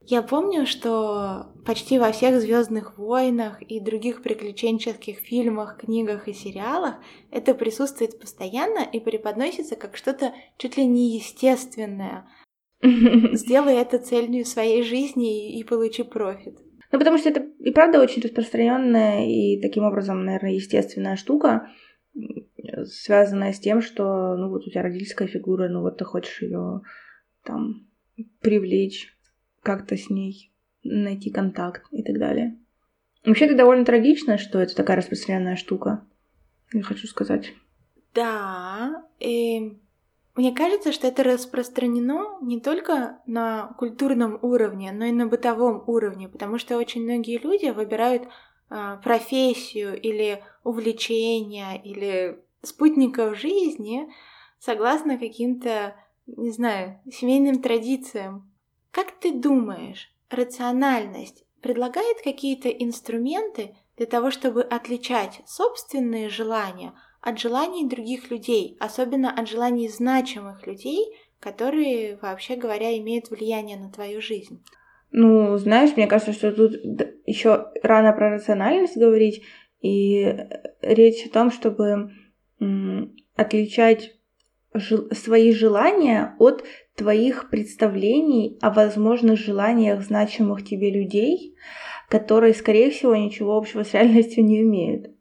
Я 0.07 0.23
помню, 0.23 0.65
что 0.65 1.53
почти 1.63 1.99
во 1.99 2.11
всех 2.11 2.41
Звездных 2.41 2.97
войнах 2.97 3.61
и 3.61 3.79
других 3.79 4.23
приключенческих 4.23 5.19
фильмах, 5.19 5.77
книгах 5.77 6.27
и 6.27 6.33
сериалах 6.33 6.95
это 7.29 7.53
присутствует 7.53 8.19
постоянно 8.19 8.79
и 8.79 8.99
преподносится 8.99 9.75
как 9.75 9.95
что-то 9.95 10.33
чуть 10.57 10.77
ли 10.77 10.85
не 10.85 11.15
естественное. 11.17 12.27
Сделай 12.81 13.75
это 13.75 13.99
целью 13.99 14.43
своей 14.43 14.81
жизни 14.81 15.59
и 15.59 15.63
получи 15.63 16.01
профит. 16.01 16.57
Ну, 16.91 16.99
потому 16.99 17.17
что 17.17 17.29
это 17.29 17.45
и 17.59 17.71
правда 17.71 18.01
очень 18.01 18.21
распространенная 18.21 19.25
и 19.27 19.61
таким 19.61 19.83
образом, 19.83 20.25
наверное, 20.25 20.53
естественная 20.53 21.15
штука, 21.15 21.69
связанная 22.85 23.53
с 23.53 23.59
тем, 23.59 23.81
что, 23.81 24.35
ну, 24.35 24.49
вот 24.49 24.67
у 24.67 24.69
тебя 24.69 24.83
родительская 24.83 25.27
фигура, 25.27 25.69
ну, 25.69 25.81
вот 25.81 25.97
ты 25.97 26.05
хочешь 26.05 26.41
ее 26.41 26.81
там 27.43 27.87
привлечь, 28.41 29.15
как-то 29.61 29.95
с 29.95 30.09
ней 30.09 30.51
найти 30.83 31.29
контакт 31.29 31.83
и 31.91 32.03
так 32.03 32.19
далее. 32.19 32.57
Вообще, 33.25 33.45
это 33.45 33.55
довольно 33.55 33.85
трагично, 33.85 34.37
что 34.37 34.59
это 34.59 34.75
такая 34.75 34.97
распространенная 34.97 35.55
штука. 35.55 36.05
Я 36.73 36.81
хочу 36.81 37.07
сказать. 37.07 37.53
Да, 38.13 39.05
и 39.19 39.79
мне 40.41 40.51
кажется, 40.53 40.91
что 40.91 41.05
это 41.05 41.21
распространено 41.21 42.39
не 42.41 42.59
только 42.59 43.19
на 43.27 43.75
культурном 43.77 44.39
уровне, 44.41 44.91
но 44.91 45.05
и 45.05 45.11
на 45.11 45.27
бытовом 45.27 45.83
уровне, 45.85 46.27
потому 46.27 46.57
что 46.57 46.77
очень 46.77 47.03
многие 47.03 47.37
люди 47.37 47.69
выбирают 47.69 48.23
э, 48.23 48.97
профессию 49.03 50.01
или 50.01 50.43
увлечение 50.63 51.79
или 51.83 52.43
спутников 52.63 53.37
жизни 53.37 54.11
согласно 54.57 55.19
каким-то, 55.19 55.95
не 56.25 56.49
знаю, 56.49 56.99
семейным 57.11 57.61
традициям. 57.61 58.51
Как 58.89 59.11
ты 59.11 59.31
думаешь, 59.31 60.11
рациональность 60.31 61.45
предлагает 61.61 62.19
какие-то 62.23 62.67
инструменты 62.69 63.75
для 63.95 64.07
того, 64.07 64.31
чтобы 64.31 64.63
отличать 64.63 65.43
собственные 65.45 66.29
желания– 66.29 66.95
от 67.21 67.39
желаний 67.39 67.87
других 67.87 68.31
людей, 68.31 68.77
особенно 68.79 69.31
от 69.31 69.47
желаний 69.47 69.87
значимых 69.87 70.65
людей, 70.67 71.05
которые, 71.39 72.17
вообще 72.21 72.55
говоря, 72.55 72.97
имеют 72.97 73.29
влияние 73.29 73.77
на 73.77 73.91
твою 73.91 74.21
жизнь. 74.21 74.63
Ну, 75.11 75.57
знаешь, 75.57 75.95
мне 75.95 76.07
кажется, 76.07 76.33
что 76.33 76.51
тут 76.51 76.73
еще 77.25 77.67
рано 77.83 78.13
про 78.13 78.31
рациональность 78.31 78.97
говорить, 78.97 79.43
и 79.81 80.37
речь 80.81 81.25
о 81.25 81.29
том, 81.29 81.51
чтобы 81.51 82.11
отличать 83.35 84.11
свои 85.11 85.51
желания 85.51 86.35
от 86.39 86.63
твоих 86.95 87.49
представлений 87.49 88.57
о 88.61 88.71
возможных 88.71 89.37
желаниях 89.37 90.01
значимых 90.01 90.63
тебе 90.63 90.91
людей, 90.91 91.55
которые, 92.09 92.53
скорее 92.53 92.91
всего, 92.91 93.15
ничего 93.15 93.57
общего 93.57 93.83
с 93.83 93.93
реальностью 93.93 94.45
не 94.45 94.61
имеют. 94.61 95.11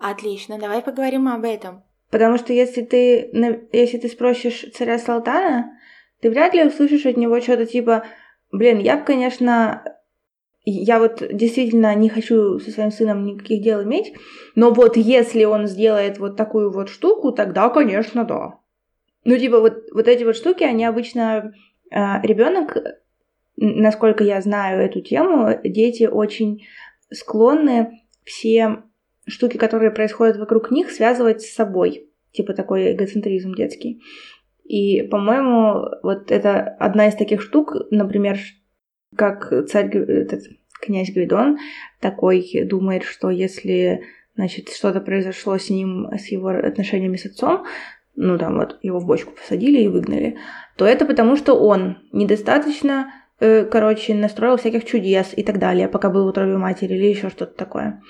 Отлично, 0.00 0.58
давай 0.58 0.80
поговорим 0.82 1.28
об 1.28 1.44
этом. 1.44 1.82
Потому 2.10 2.38
что 2.38 2.52
если 2.52 2.82
ты, 2.82 3.30
если 3.72 3.98
ты 3.98 4.08
спросишь 4.08 4.64
царя 4.74 4.98
Салтана, 4.98 5.78
ты 6.20 6.30
вряд 6.30 6.54
ли 6.54 6.64
услышишь 6.64 7.06
от 7.06 7.16
него 7.16 7.40
что-то 7.40 7.66
типа, 7.66 8.04
блин, 8.50 8.78
я 8.78 8.96
бы, 8.96 9.04
конечно, 9.04 9.82
я 10.64 10.98
вот 10.98 11.22
действительно 11.32 11.94
не 11.94 12.08
хочу 12.08 12.58
со 12.60 12.70
своим 12.70 12.90
сыном 12.90 13.24
никаких 13.24 13.62
дел 13.62 13.82
иметь, 13.82 14.14
но 14.54 14.70
вот 14.70 14.96
если 14.96 15.44
он 15.44 15.66
сделает 15.66 16.18
вот 16.18 16.36
такую 16.36 16.72
вот 16.72 16.88
штуку, 16.88 17.32
тогда, 17.32 17.68
конечно, 17.68 18.24
да. 18.24 18.58
Ну, 19.24 19.36
типа, 19.36 19.60
вот, 19.60 19.84
вот 19.92 20.08
эти 20.08 20.24
вот 20.24 20.36
штуки, 20.36 20.64
они 20.64 20.84
обычно... 20.84 21.52
Э, 21.90 22.20
ребенок, 22.22 22.76
насколько 23.56 24.24
я 24.24 24.40
знаю 24.40 24.80
эту 24.80 25.00
тему, 25.00 25.58
дети 25.64 26.04
очень 26.04 26.66
склонны 27.10 28.02
все 28.24 28.82
штуки, 29.28 29.56
которые 29.56 29.90
происходят 29.90 30.36
вокруг 30.36 30.70
них, 30.70 30.90
связывать 30.90 31.42
с 31.42 31.54
собой. 31.54 32.08
Типа 32.32 32.52
такой 32.52 32.92
эгоцентризм 32.92 33.54
детский. 33.54 34.02
И, 34.64 35.02
по-моему, 35.02 35.86
вот 36.02 36.30
это 36.30 36.60
одна 36.78 37.08
из 37.08 37.14
таких 37.14 37.40
штук, 37.40 37.74
например, 37.90 38.38
как 39.16 39.50
царь, 39.68 39.88
этот 39.96 40.42
князь 40.80 41.10
Гвидон 41.10 41.58
такой 42.00 42.46
думает, 42.64 43.02
что 43.02 43.30
если, 43.30 44.02
значит, 44.36 44.68
что-то 44.68 45.00
произошло 45.00 45.56
с 45.56 45.70
ним, 45.70 46.08
с 46.12 46.26
его 46.26 46.48
отношениями 46.48 47.16
с 47.16 47.26
отцом, 47.26 47.64
ну 48.14 48.36
там 48.36 48.56
вот 48.56 48.78
его 48.82 48.98
в 48.98 49.06
бочку 49.06 49.32
посадили 49.32 49.80
и 49.80 49.88
выгнали, 49.88 50.36
то 50.76 50.84
это 50.84 51.06
потому, 51.06 51.36
что 51.36 51.54
он 51.54 51.98
недостаточно, 52.12 53.12
э, 53.40 53.64
короче, 53.64 54.14
настроил 54.14 54.56
всяких 54.56 54.84
чудес 54.84 55.32
и 55.36 55.42
так 55.42 55.58
далее, 55.58 55.88
пока 55.88 56.10
был 56.10 56.24
в 56.24 56.28
утробе 56.28 56.56
матери 56.58 56.94
или 56.94 57.06
еще 57.06 57.30
что-то 57.30 57.54
такое. 57.54 58.02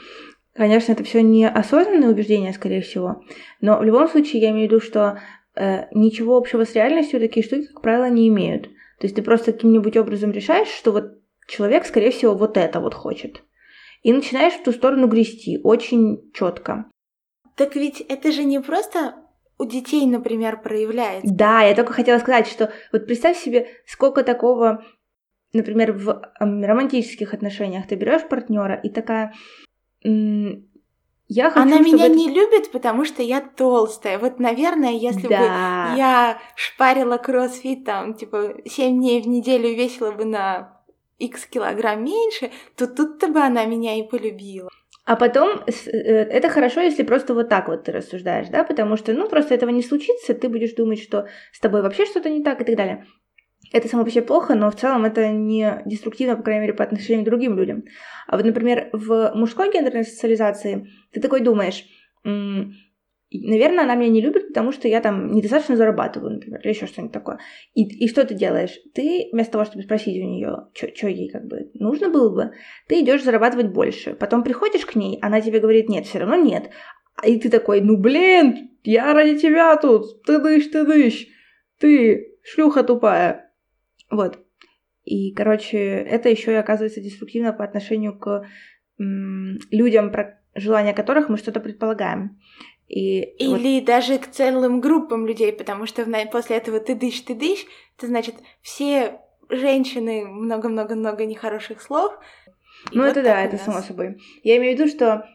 Конечно, 0.59 0.91
это 0.91 1.05
все 1.05 1.23
не 1.23 1.49
осознанные 1.49 2.11
убеждения, 2.11 2.53
скорее 2.53 2.81
всего, 2.81 3.23
но 3.61 3.79
в 3.79 3.85
любом 3.85 4.09
случае 4.09 4.43
я 4.43 4.50
имею 4.50 4.69
в 4.69 4.73
виду, 4.73 4.81
что 4.81 5.21
э, 5.55 5.87
ничего 5.93 6.37
общего 6.37 6.65
с 6.65 6.75
реальностью 6.75 7.21
такие 7.21 7.47
штуки, 7.47 7.67
как 7.67 7.81
правило, 7.81 8.11
не 8.11 8.27
имеют. 8.27 8.65
То 8.65 9.05
есть 9.05 9.15
ты 9.15 9.23
просто 9.23 9.53
каким-нибудь 9.53 9.97
образом 9.97 10.33
решаешь, 10.33 10.67
что 10.67 10.91
вот 10.91 11.12
человек, 11.47 11.87
скорее 11.87 12.11
всего, 12.11 12.35
вот 12.35 12.57
это 12.57 12.81
вот 12.81 12.95
хочет. 12.95 13.45
И 14.03 14.12
начинаешь 14.12 14.55
в 14.55 14.65
ту 14.65 14.73
сторону 14.73 15.07
грести 15.07 15.61
очень 15.62 16.33
четко. 16.35 16.91
Так 17.55 17.77
ведь 17.77 18.00
это 18.00 18.33
же 18.33 18.43
не 18.43 18.61
просто 18.61 19.15
у 19.59 19.65
детей, 19.65 20.07
например, 20.07 20.61
проявляется. 20.61 21.33
Да, 21.33 21.62
я 21.62 21.77
только 21.77 21.93
хотела 21.93 22.19
сказать, 22.19 22.49
что 22.49 22.73
вот 22.91 23.07
представь 23.07 23.38
себе, 23.38 23.69
сколько 23.87 24.25
такого, 24.25 24.85
например, 25.53 25.93
в 25.93 26.21
романтических 26.41 27.33
отношениях 27.33 27.87
ты 27.87 27.95
берешь 27.95 28.27
партнера 28.29 28.75
и 28.75 28.88
такая, 28.91 29.33
я 30.02 31.50
хочу, 31.50 31.67
Она 31.67 31.78
меня 31.81 32.07
это... 32.07 32.14
не 32.14 32.28
любит, 32.28 32.71
потому 32.73 33.05
что 33.05 33.23
я 33.23 33.40
толстая. 33.40 34.19
Вот, 34.19 34.38
наверное, 34.38 34.93
если 34.93 35.28
да. 35.28 35.38
бы 35.38 35.99
я 35.99 36.38
шпарила 36.57 37.19
кроссфит 37.19 37.85
там, 37.85 38.14
типа, 38.14 38.55
7 38.64 38.97
дней 38.97 39.21
в 39.21 39.28
неделю 39.28 39.69
весила 39.75 40.12
бы 40.12 40.25
на 40.25 40.81
x 41.19 41.47
килограмм 41.47 42.05
меньше, 42.05 42.50
то 42.76 42.87
тут-то 42.87 43.28
бы 43.28 43.40
она 43.40 43.67
меня 43.67 43.99
и 43.99 44.02
полюбила. 44.02 44.71
А 45.05 45.17
потом 45.17 45.62
э, 45.67 45.90
это 45.90 46.49
хорошо, 46.50 46.81
если 46.81 47.02
просто 47.02 47.35
вот 47.35 47.49
так 47.49 47.69
вот 47.69 47.85
ты 47.85 47.93
рассуждаешь, 47.93 48.49
да, 48.49 48.62
потому 48.62 48.97
что, 48.97 49.12
ну, 49.14 49.28
просто 49.28 49.55
этого 49.55 49.71
не 49.71 49.83
случится, 49.83 50.35
ты 50.35 50.49
будешь 50.49 50.75
думать, 50.75 51.02
что 51.02 51.28
с 51.52 51.61
тобой 51.61 51.83
вообще 51.83 52.05
что-то 52.05 52.31
не 52.31 52.43
так 52.43 52.61
и 52.61 52.64
так 52.64 52.76
далее 52.76 53.07
это 53.73 53.89
само 53.89 54.05
по 54.05 54.11
себе 54.11 54.23
плохо, 54.23 54.55
но 54.55 54.71
в 54.71 54.77
целом 54.77 55.05
это 55.05 55.29
не 55.29 55.83
деструктивно, 55.85 56.37
по 56.37 56.43
крайней 56.43 56.63
мере, 56.63 56.75
по 56.75 56.85
отношению 56.85 57.25
к 57.25 57.29
другим 57.29 57.57
людям. 57.57 57.85
А 58.27 58.37
вот, 58.37 58.45
например, 58.45 58.89
в 58.93 59.33
мужской 59.35 59.73
гендерной 59.73 60.05
социализации 60.05 60.89
ты 61.13 61.21
такой 61.21 61.41
думаешь, 61.41 61.85
наверное, 62.25 63.85
она 63.85 63.95
меня 63.95 64.11
не 64.11 64.21
любит, 64.21 64.49
потому 64.49 64.73
что 64.73 64.89
я 64.89 65.01
там 65.01 65.33
недостаточно 65.33 65.77
зарабатываю, 65.77 66.33
например, 66.35 66.61
или 66.61 66.71
еще 66.71 66.87
что-нибудь 66.87 67.13
такое. 67.13 67.39
И, 67.75 67.83
и 68.05 68.09
что 68.09 68.25
ты 68.25 68.35
делаешь? 68.35 68.79
Ты 68.95 69.29
вместо 69.33 69.53
того, 69.53 69.65
чтобы 69.65 69.83
спросить 69.83 70.23
у 70.23 70.27
нее, 70.27 70.69
что 70.75 71.09
ей 71.09 71.29
как 71.29 71.47
бы 71.47 71.71
нужно 71.75 72.09
было 72.09 72.35
бы, 72.35 72.53
ты 72.87 73.01
идешь 73.01 73.25
зарабатывать 73.25 73.69
больше. 73.69 74.15
Потом 74.15 74.43
приходишь 74.43 74.87
к 74.87 74.95
ней, 74.95 75.19
она 75.21 75.41
тебе 75.41 75.61
говорит, 75.61 75.89
нет, 75.89 76.07
все 76.07 76.21
равно 76.21 76.37
нет. 76.37 76.71
И 77.25 77.39
ты 77.39 77.51
такой, 77.51 77.81
ну 77.81 77.97
блин, 77.97 78.71
я 78.85 79.13
ради 79.13 79.39
тебя 79.39 79.77
тут, 79.77 80.23
ты 80.23 80.39
дышь, 80.39 80.69
ты 80.69 80.85
дышь, 80.85 81.27
ты 81.79 82.39
шлюха 82.43 82.83
тупая. 82.83 83.48
Вот. 84.11 84.38
И, 85.05 85.33
короче, 85.33 85.79
это 85.79 86.29
еще 86.29 86.53
и 86.53 86.57
оказывается 86.57 87.00
деструктивно 87.00 87.53
по 87.53 87.65
отношению 87.65 88.19
к 88.19 88.47
м, 88.99 89.59
людям, 89.71 90.12
про 90.12 90.41
желания 90.55 90.93
которых 90.93 91.29
мы 91.29 91.38
что-то 91.38 91.61
предполагаем. 91.61 92.38
И 92.88 93.21
Или 93.21 93.81
вот... 93.81 93.87
даже 93.87 94.19
к 94.19 94.29
целым 94.29 94.81
группам 94.81 95.27
людей, 95.27 95.53
потому 95.53 95.87
что 95.87 96.05
после 96.31 96.57
этого 96.57 96.81
ты 96.81 96.95
дышь, 96.95 97.21
ты 97.21 97.35
дышь, 97.35 97.67
это 97.97 98.07
значит 98.07 98.35
все 98.62 99.21
женщины 99.50 100.27
много-много-много 100.27 101.27
нехороших 101.27 101.83
слов. 101.83 102.12
Ну 102.93 103.03
вот 103.03 103.11
это 103.11 103.23
да, 103.23 103.43
это 103.43 103.57
нас. 103.57 103.65
само 103.65 103.81
собой. 103.81 104.19
Я 104.43 104.57
имею 104.57 104.77
в 104.77 104.81
виду, 104.81 104.91
что 104.91 105.27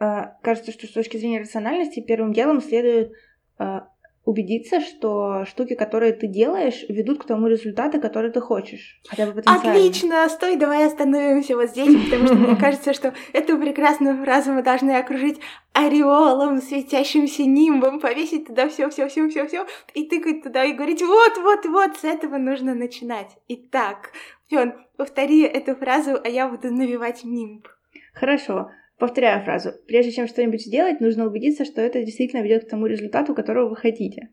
э, 0.00 0.22
кажется, 0.42 0.72
что 0.72 0.86
с 0.86 0.90
точки 0.90 1.16
зрения 1.16 1.40
рациональности 1.40 2.00
первым 2.00 2.32
делом 2.32 2.60
следует 2.60 3.12
э, 3.58 3.80
убедиться, 4.24 4.80
что 4.80 5.44
штуки, 5.46 5.74
которые 5.74 6.12
ты 6.12 6.28
делаешь, 6.28 6.84
ведут 6.88 7.22
к 7.22 7.26
тому 7.26 7.48
результату, 7.48 8.00
который 8.00 8.30
ты 8.30 8.40
хочешь. 8.40 9.00
Хотя 9.08 9.26
бы. 9.26 9.40
Отлично! 9.44 10.28
Стой, 10.28 10.56
давай 10.56 10.86
остановимся 10.86 11.56
вот 11.56 11.70
здесь, 11.70 12.04
потому 12.04 12.26
что 12.26 12.34
мне 12.36 12.56
кажется, 12.60 12.92
что 12.92 13.14
эту 13.32 13.58
прекрасную 13.58 14.22
фразу 14.22 14.52
мы 14.52 14.62
должны 14.62 14.92
окружить 14.92 15.40
ореолом, 15.72 16.60
светящимся 16.60 17.42
нимбом, 17.44 17.98
повесить 17.98 18.46
туда 18.46 18.68
все, 18.68 18.88
все, 18.90 19.08
все, 19.08 19.28
все, 19.28 19.46
все, 19.46 19.66
и 19.94 20.04
тыкать 20.04 20.42
туда 20.42 20.64
и 20.64 20.72
говорить, 20.72 21.02
вот, 21.02 21.38
вот, 21.38 21.66
вот, 21.66 21.96
с 21.96 22.04
этого 22.04 22.36
нужно 22.38 22.74
начинать. 22.74 23.30
Итак, 23.48 24.12
Фион, 24.48 24.74
повтори 24.96 25.42
эту 25.42 25.74
фразу, 25.74 26.20
а 26.22 26.28
я 26.28 26.48
буду 26.48 26.72
навевать 26.72 27.24
нимб. 27.24 27.66
Хорошо. 28.14 28.70
Повторяю 29.02 29.42
фразу. 29.42 29.72
Прежде 29.88 30.12
чем 30.12 30.28
что-нибудь 30.28 30.64
сделать, 30.64 31.00
нужно 31.00 31.26
убедиться, 31.26 31.64
что 31.64 31.80
это 31.80 32.04
действительно 32.04 32.40
ведет 32.40 32.66
к 32.66 32.68
тому 32.68 32.86
результату, 32.86 33.34
которого 33.34 33.70
вы 33.70 33.74
хотите. 33.74 34.28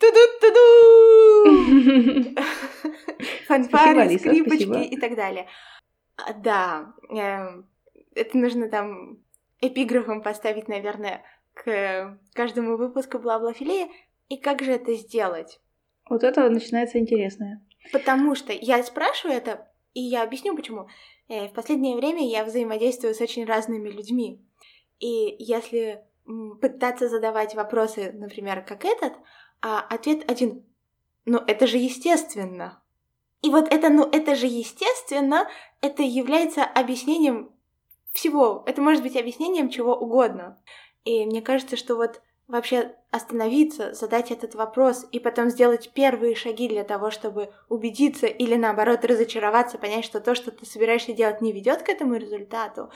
Туду-туду! 0.00 1.44
Фанфары, 3.46 4.18
скрипочки 4.18 4.84
и 4.86 4.96
так 4.96 5.16
далее. 5.16 5.46
А, 6.16 6.32
да, 6.32 6.94
эм, 7.10 7.68
это 8.14 8.38
нужно 8.38 8.70
там 8.70 9.18
эпиграфом 9.60 10.22
поставить, 10.22 10.66
наверное, 10.66 11.22
к 11.52 12.18
каждому 12.32 12.78
выпуску 12.78 13.18
Бла-Бла-Филея. 13.18 13.90
И 14.30 14.38
как 14.38 14.62
же 14.62 14.72
это 14.72 14.94
сделать? 14.94 15.60
Вот 16.08 16.24
это 16.24 16.48
начинается 16.48 16.98
интересное. 16.98 17.62
Потому 17.92 18.34
что 18.34 18.54
я 18.54 18.82
спрашиваю 18.82 19.36
это, 19.36 19.68
и 19.92 20.00
я 20.00 20.22
объясню 20.22 20.56
почему. 20.56 20.88
Э, 21.28 21.48
в 21.48 21.52
последнее 21.52 21.96
время 21.96 22.26
я 22.28 22.44
взаимодействую 22.44 23.14
с 23.14 23.20
очень 23.20 23.44
разными 23.44 23.88
людьми. 23.88 24.40
И 24.98 25.36
если 25.38 26.04
пытаться 26.60 27.08
задавать 27.08 27.54
вопросы, 27.54 28.12
например, 28.12 28.64
как 28.64 28.84
этот, 28.84 29.12
а 29.60 29.80
ответ 29.80 30.28
один 30.30 30.64
«Ну, 31.24 31.38
это 31.38 31.66
же 31.66 31.78
естественно». 31.78 32.82
И 33.42 33.50
вот 33.50 33.72
это 33.72 33.90
«ну, 33.90 34.08
это 34.10 34.34
же 34.34 34.46
естественно» 34.46 35.48
это 35.80 36.02
является 36.02 36.64
объяснением 36.64 37.52
всего. 38.12 38.64
Это 38.66 38.80
может 38.80 39.02
быть 39.02 39.16
объяснением 39.16 39.68
чего 39.68 39.94
угодно. 39.94 40.60
И 41.04 41.24
мне 41.26 41.42
кажется, 41.42 41.76
что 41.76 41.96
вот 41.96 42.22
вообще 42.48 42.94
остановиться, 43.10 43.92
задать 43.92 44.30
этот 44.30 44.54
вопрос 44.54 45.06
и 45.10 45.18
потом 45.18 45.50
сделать 45.50 45.90
первые 45.94 46.34
шаги 46.34 46.68
для 46.68 46.84
того, 46.84 47.10
чтобы 47.10 47.50
убедиться 47.68 48.26
или 48.26 48.54
наоборот 48.54 49.04
разочароваться, 49.04 49.78
понять, 49.78 50.04
что 50.04 50.20
то, 50.20 50.34
что 50.34 50.50
ты 50.50 50.66
собираешься 50.66 51.12
делать, 51.12 51.40
не 51.40 51.52
ведет 51.52 51.82
к 51.82 51.88
этому 51.88 52.14
результату, 52.14 52.90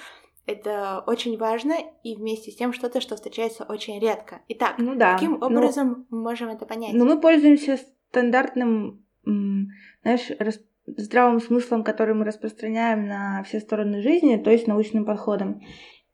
это 0.47 1.03
очень 1.07 1.37
важно 1.39 1.75
и 2.03 2.17
вместе 2.17 2.51
с 2.51 2.57
тем 2.57 2.73
что-то, 2.73 3.01
что 3.01 3.17
встречается 3.17 3.65
очень 3.65 4.01
редко. 4.01 4.43
Итак, 4.49 4.77
ну 4.79 4.95
да, 4.95 5.15
каким 5.15 5.39
ну 5.39 5.47
образом 5.47 6.07
ну, 6.11 6.19
мы 6.19 6.23
можем 6.23 6.49
это 6.49 6.67
понять? 6.67 6.93
Ну, 6.93 7.05
мы 7.05 7.21
пользуемся 7.21 7.79
стандартным, 8.09 9.05
знаешь, 9.25 10.31
рас... 10.39 10.61
здравым 10.87 11.41
смыслом, 11.41 11.85
который 11.85 12.15
мы 12.15 12.25
распространяем 12.25 13.07
на 13.07 13.43
все 13.45 13.61
стороны 13.61 14.03
жизни, 14.03 14.37
то 14.37 14.51
есть 14.51 14.67
научным 14.67 15.05
подходом 15.05 15.63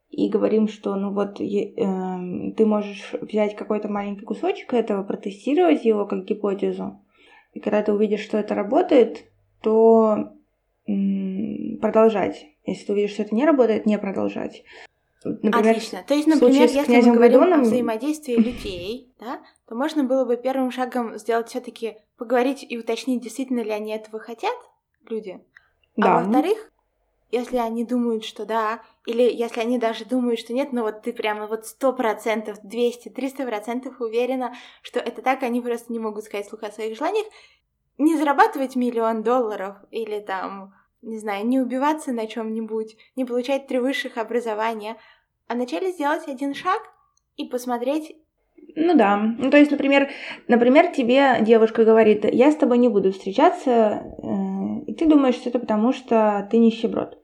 и 0.09 0.29
говорим, 0.29 0.67
что 0.67 0.95
ну 0.95 1.11
вот 1.11 1.39
э, 1.41 2.53
ты 2.55 2.65
можешь 2.65 3.13
взять 3.21 3.55
какой-то 3.55 3.89
маленький 3.89 4.25
кусочек 4.25 4.73
этого, 4.73 5.03
протестировать 5.03 5.85
его 5.85 6.05
как 6.05 6.25
гипотезу, 6.25 6.99
и 7.53 7.59
когда 7.59 7.81
ты 7.81 7.91
увидишь, 7.91 8.21
что 8.21 8.37
это 8.37 8.55
работает, 8.55 9.25
то 9.61 10.29
м- 10.87 11.77
продолжать. 11.81 12.47
Если 12.65 12.85
ты 12.85 12.93
увидишь, 12.93 13.11
что 13.11 13.23
это 13.23 13.35
не 13.35 13.45
работает, 13.45 13.85
не 13.85 13.97
продолжать. 13.97 14.63
Например, 15.23 15.71
Отлично. 15.71 16.03
То 16.07 16.13
есть, 16.13 16.27
например, 16.27 16.69
если 16.69 16.79
мы 16.79 17.01
говорим 17.01 17.39
Гайдоном... 17.39 17.61
о 17.61 17.63
взаимодействии 17.63 18.35
людей, 18.35 19.11
да, 19.19 19.41
то 19.67 19.75
можно 19.75 20.03
было 20.03 20.25
бы 20.25 20.37
первым 20.37 20.71
шагом 20.71 21.17
сделать 21.17 21.49
все-таки 21.49 21.97
поговорить 22.17 22.65
и 22.67 22.77
уточнить, 22.77 23.21
действительно 23.21 23.61
ли 23.61 23.71
они 23.71 23.91
этого 23.91 24.19
хотят, 24.19 24.55
люди. 25.09 25.39
А 25.97 26.01
да. 26.01 26.17
А 26.17 26.23
во-вторых, 26.23 26.71
если 27.31 27.57
они 27.57 27.83
думают, 27.83 28.23
что 28.23 28.45
да, 28.45 28.81
или 29.05 29.23
если 29.23 29.59
они 29.59 29.77
даже 29.77 30.05
думают, 30.05 30.39
что 30.39 30.53
нет, 30.53 30.71
но 30.71 30.83
вот 30.83 31.01
ты 31.01 31.13
прямо 31.13 31.47
вот 31.47 31.65
сто 31.65 31.93
процентов, 31.93 32.59
двести, 32.63 33.09
триста 33.09 33.45
процентов 33.45 33.99
уверена, 33.99 34.53
что 34.81 34.99
это 34.99 35.21
так, 35.21 35.43
они 35.43 35.61
просто 35.61 35.91
не 35.91 35.99
могут 35.99 36.23
сказать 36.23 36.47
слух 36.47 36.63
о 36.63 36.71
своих 36.71 36.97
желаниях, 36.97 37.27
не 37.97 38.15
зарабатывать 38.15 38.75
миллион 38.75 39.23
долларов 39.23 39.77
или 39.91 40.19
там, 40.19 40.73
не 41.01 41.17
знаю, 41.17 41.45
не 41.47 41.59
убиваться 41.59 42.11
на 42.11 42.27
чем-нибудь, 42.27 42.95
не 43.15 43.25
получать 43.25 43.67
три 43.67 43.79
высших 43.79 44.17
образования, 44.17 44.97
а 45.47 45.55
вначале 45.55 45.91
сделать 45.91 46.27
один 46.27 46.53
шаг 46.53 46.81
и 47.35 47.45
посмотреть, 47.45 48.15
ну 48.75 48.95
да. 48.95 49.17
Ну, 49.17 49.49
то 49.49 49.57
есть, 49.57 49.71
например, 49.71 50.09
например, 50.47 50.91
тебе 50.91 51.37
девушка 51.41 51.83
говорит, 51.83 52.25
я 52.31 52.51
с 52.51 52.55
тобой 52.55 52.77
не 52.77 52.89
буду 52.89 53.11
встречаться, 53.11 53.71
э, 53.71 54.83
и 54.87 54.93
ты 54.93 55.07
думаешь, 55.07 55.35
что 55.35 55.49
это 55.49 55.59
потому, 55.59 55.93
что 55.93 56.47
ты 56.51 56.57
нищеброд. 56.57 57.17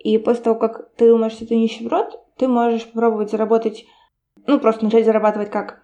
И 0.00 0.16
после 0.16 0.44
того, 0.44 0.58
как 0.58 0.90
ты 0.96 1.08
думаешь, 1.08 1.32
что 1.32 1.46
ты 1.46 1.56
нищеброд, 1.56 2.18
ты 2.36 2.48
можешь 2.48 2.86
попробовать 2.86 3.30
заработать, 3.30 3.84
ну, 4.46 4.58
просто 4.58 4.84
начать 4.84 5.04
зарабатывать 5.04 5.50
как 5.50 5.82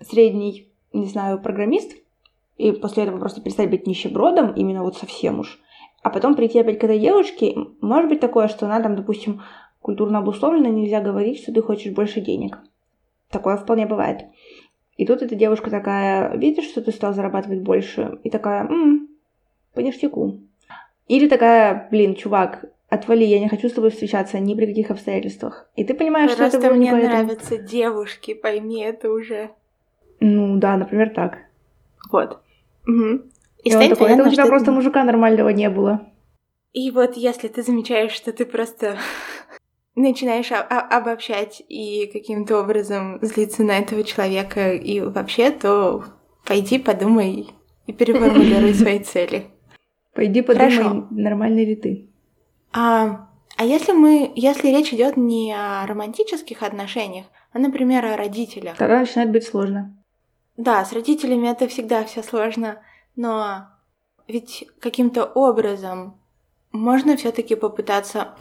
средний, 0.00 0.70
не 0.92 1.06
знаю, 1.06 1.40
программист, 1.40 1.96
и 2.58 2.72
после 2.72 3.04
этого 3.04 3.18
просто 3.18 3.40
перестать 3.40 3.70
быть 3.70 3.86
нищебродом, 3.86 4.52
именно 4.52 4.82
вот 4.82 4.98
совсем 4.98 5.40
уж. 5.40 5.58
А 6.02 6.10
потом 6.10 6.34
прийти 6.34 6.60
опять 6.60 6.78
к 6.78 6.84
этой 6.84 6.98
девушке, 6.98 7.56
может 7.80 8.10
быть 8.10 8.20
такое, 8.20 8.48
что 8.48 8.66
она 8.66 8.80
там, 8.80 8.96
допустим, 8.96 9.42
культурно 9.80 10.18
обусловлена, 10.18 10.68
нельзя 10.68 11.00
говорить, 11.00 11.40
что 11.40 11.52
ты 11.52 11.62
хочешь 11.62 11.94
больше 11.94 12.20
денег. 12.20 12.58
Такое 13.30 13.56
вполне 13.56 13.86
бывает. 13.86 14.26
И 14.98 15.06
тут 15.06 15.22
эта 15.22 15.34
девушка 15.34 15.70
такая, 15.70 16.36
видишь, 16.36 16.66
что 16.66 16.82
ты 16.82 16.92
стал 16.92 17.14
зарабатывать 17.14 17.62
больше, 17.62 18.18
и 18.22 18.30
такая, 18.30 18.64
м-м, 18.64 19.08
по 19.72 19.80
ништяку. 19.80 20.40
Или 21.08 21.28
такая, 21.28 21.88
блин, 21.90 22.14
чувак, 22.14 22.66
отвали, 22.94 23.24
я 23.24 23.40
не 23.40 23.48
хочу 23.48 23.68
с 23.68 23.72
тобой 23.72 23.90
встречаться 23.90 24.38
ни 24.38 24.54
при 24.54 24.66
каких 24.66 24.90
обстоятельствах. 24.90 25.68
И 25.76 25.84
ты 25.84 25.94
понимаешь, 25.94 26.34
Просто 26.34 26.48
что 26.48 26.58
это 26.58 26.68
было 26.68 26.76
мне 26.76 26.86
не 26.86 26.92
поэтому. 26.92 27.24
нравятся 27.24 27.58
девушки, 27.58 28.34
пойми 28.34 28.82
это 28.82 29.10
уже. 29.10 29.50
Ну 30.20 30.58
да, 30.58 30.76
например, 30.76 31.10
так. 31.10 31.38
Вот. 32.10 32.40
Угу. 32.86 33.22
И, 33.64 33.70
и 33.70 33.74
он 33.74 33.88
такой, 33.88 34.10
это 34.10 34.24
у 34.24 34.30
тебя 34.30 34.46
просто 34.46 34.70
это... 34.70 34.72
мужика 34.72 35.04
нормального 35.04 35.48
не 35.48 35.68
было. 35.70 36.08
И 36.72 36.90
вот 36.90 37.16
если 37.16 37.48
ты 37.48 37.62
замечаешь, 37.62 38.12
что 38.12 38.32
ты 38.32 38.44
просто 38.44 38.96
начинаешь 39.94 40.50
обобщать 40.50 41.62
и 41.68 42.10
каким-то 42.12 42.60
образом 42.60 43.18
злиться 43.22 43.62
на 43.62 43.78
этого 43.78 44.02
человека 44.04 44.72
и 44.72 45.00
вообще, 45.00 45.50
то 45.50 46.04
пойди 46.46 46.78
подумай 46.78 47.50
и 47.86 47.92
переформулируй 47.92 48.74
свои 48.74 48.98
цели. 49.00 49.46
Пойди 50.14 50.42
подумай, 50.42 50.70
Хорошо. 50.70 51.06
нормальный 51.10 51.64
ли 51.64 51.76
ты. 51.76 52.08
А, 52.74 53.28
а 53.56 53.64
если 53.64 53.92
мы, 53.92 54.32
если 54.34 54.68
речь 54.68 54.92
идет 54.92 55.16
не 55.16 55.52
о 55.52 55.86
романтических 55.86 56.62
отношениях, 56.62 57.26
а, 57.52 57.60
например, 57.60 58.04
о 58.04 58.16
родителях? 58.16 58.76
Тогда 58.76 58.98
начинает 58.98 59.30
быть 59.30 59.46
сложно. 59.46 59.94
Да, 60.56 60.84
с 60.84 60.92
родителями 60.92 61.48
это 61.48 61.68
всегда 61.68 62.04
все 62.04 62.22
сложно, 62.22 62.80
но 63.14 63.68
ведь 64.26 64.66
каким-то 64.80 65.24
образом 65.24 66.18
можно 66.72 67.16
все-таки 67.16 67.54
попытаться 67.54 68.34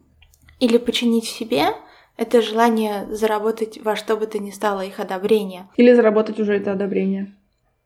или 0.60 0.78
починить 0.78 1.26
в 1.26 1.36
себе 1.36 1.68
это 2.16 2.40
желание 2.40 3.06
заработать 3.10 3.78
во 3.82 3.94
что 3.94 4.16
бы 4.16 4.26
то 4.26 4.38
ни 4.38 4.50
стало 4.50 4.80
их 4.80 5.00
одобрение. 5.00 5.68
Или 5.76 5.92
заработать 5.92 6.40
уже 6.40 6.54
это 6.56 6.72
одобрение. 6.72 7.34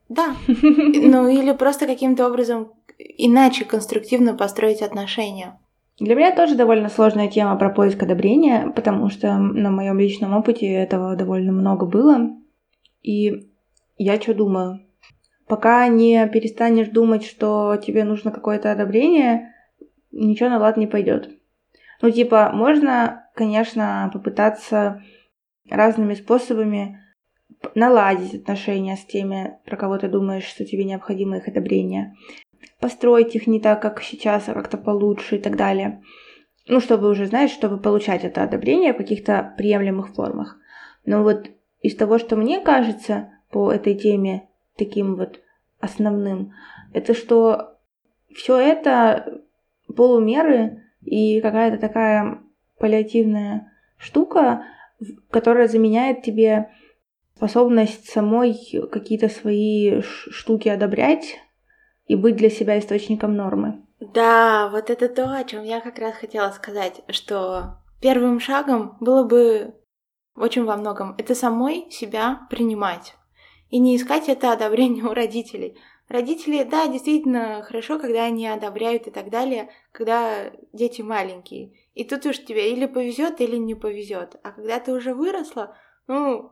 Да. 0.08 0.36
Ну 0.46 1.28
или 1.28 1.52
просто 1.52 1.86
каким-то 1.86 2.28
образом 2.28 2.72
иначе 2.98 3.64
конструктивно 3.64 4.34
построить 4.34 4.82
отношения. 4.82 5.58
Для 6.00 6.14
меня 6.14 6.34
тоже 6.34 6.54
довольно 6.54 6.88
сложная 6.88 7.28
тема 7.28 7.56
про 7.56 7.68
поиск 7.68 8.02
одобрения, 8.02 8.72
потому 8.74 9.10
что 9.10 9.36
на 9.36 9.70
моем 9.70 9.98
личном 9.98 10.34
опыте 10.34 10.66
этого 10.66 11.14
довольно 11.14 11.52
много 11.52 11.84
было. 11.84 12.30
И 13.02 13.50
я 13.98 14.18
что 14.18 14.32
думаю? 14.32 14.80
Пока 15.46 15.86
не 15.88 16.26
перестанешь 16.28 16.88
думать, 16.88 17.24
что 17.24 17.76
тебе 17.76 18.04
нужно 18.04 18.30
какое-то 18.30 18.72
одобрение, 18.72 19.52
ничего 20.10 20.48
на 20.48 20.58
лад 20.58 20.78
не 20.78 20.86
пойдет. 20.86 21.28
Ну, 22.00 22.10
типа, 22.10 22.50
можно, 22.54 23.26
конечно, 23.34 24.10
попытаться 24.10 25.02
разными 25.68 26.14
способами 26.14 26.98
наладить 27.74 28.34
отношения 28.34 28.96
с 28.96 29.04
теми, 29.04 29.58
про 29.66 29.76
кого 29.76 29.98
ты 29.98 30.08
думаешь, 30.08 30.44
что 30.44 30.64
тебе 30.64 30.84
необходимо 30.84 31.36
их 31.36 31.48
одобрение. 31.48 32.14
Построить 32.80 33.34
их 33.36 33.46
не 33.46 33.60
так, 33.60 33.82
как 33.82 34.02
сейчас, 34.02 34.48
а 34.48 34.54
как-то 34.54 34.78
получше 34.78 35.36
и 35.36 35.38
так 35.38 35.56
далее. 35.56 36.02
Ну, 36.66 36.80
чтобы 36.80 37.10
уже, 37.10 37.26
знаешь, 37.26 37.50
чтобы 37.50 37.78
получать 37.78 38.24
это 38.24 38.42
одобрение 38.42 38.92
в 38.92 38.96
каких-то 38.96 39.54
приемлемых 39.56 40.14
формах. 40.14 40.56
Но 41.04 41.22
вот 41.22 41.50
из 41.82 41.96
того, 41.96 42.18
что 42.18 42.36
мне 42.36 42.60
кажется 42.60 43.30
по 43.50 43.72
этой 43.72 43.94
теме 43.94 44.48
таким 44.76 45.16
вот 45.16 45.40
основным, 45.80 46.52
это 46.92 47.14
что 47.14 47.78
все 48.34 48.58
это 48.58 49.42
полумеры 49.94 50.84
и 51.02 51.40
какая-то 51.40 51.78
такая 51.78 52.38
паллиативная 52.78 53.72
штука, 53.98 54.64
которая 55.30 55.68
заменяет 55.68 56.22
тебе 56.22 56.70
способность 57.36 58.08
самой 58.08 58.54
какие-то 58.90 59.28
свои 59.28 60.02
штуки 60.02 60.68
одобрять 60.68 61.38
и 62.10 62.16
быть 62.16 62.34
для 62.34 62.50
себя 62.50 62.76
источником 62.76 63.36
нормы. 63.36 63.86
Да, 64.00 64.68
вот 64.72 64.90
это 64.90 65.08
то, 65.08 65.32
о 65.32 65.44
чем 65.44 65.62
я 65.62 65.80
как 65.80 66.00
раз 66.00 66.16
хотела 66.16 66.50
сказать, 66.50 67.02
что 67.08 67.76
первым 68.00 68.40
шагом 68.40 68.96
было 68.98 69.22
бы 69.22 69.76
очень 70.34 70.64
во 70.64 70.76
многом 70.76 71.14
это 71.18 71.36
самой 71.36 71.88
себя 71.92 72.48
принимать 72.50 73.14
и 73.68 73.78
не 73.78 73.96
искать 73.96 74.28
это 74.28 74.50
одобрение 74.50 75.04
у 75.08 75.14
родителей. 75.14 75.78
Родители, 76.08 76.64
да, 76.64 76.88
действительно 76.88 77.62
хорошо, 77.62 78.00
когда 78.00 78.24
они 78.24 78.48
одобряют 78.48 79.06
и 79.06 79.12
так 79.12 79.30
далее, 79.30 79.70
когда 79.92 80.50
дети 80.72 81.02
маленькие. 81.02 81.74
И 81.94 82.02
тут 82.02 82.26
уж 82.26 82.38
тебе 82.44 82.72
или 82.72 82.86
повезет, 82.86 83.40
или 83.40 83.54
не 83.54 83.76
повезет. 83.76 84.34
А 84.42 84.50
когда 84.50 84.80
ты 84.80 84.92
уже 84.92 85.14
выросла, 85.14 85.76
ну, 86.08 86.50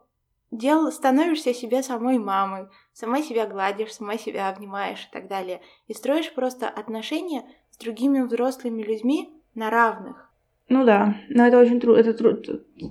дел, 0.50 0.90
становишься 0.90 1.54
себе 1.54 1.82
самой 1.82 2.18
мамой, 2.18 2.66
сама 2.92 3.22
себя 3.22 3.46
гладишь, 3.46 3.92
сама 3.92 4.16
себя 4.16 4.48
обнимаешь 4.48 5.06
и 5.08 5.12
так 5.12 5.28
далее. 5.28 5.60
И 5.86 5.94
строишь 5.94 6.32
просто 6.34 6.68
отношения 6.68 7.44
с 7.70 7.76
другими 7.78 8.20
взрослыми 8.20 8.82
людьми 8.82 9.30
на 9.54 9.70
равных. 9.70 10.30
Ну 10.68 10.84
да, 10.84 11.16
но 11.28 11.46
это 11.46 11.58
очень 11.58 11.80
трудно, 11.80 12.00
это 12.00 12.14
тру- 12.14 12.42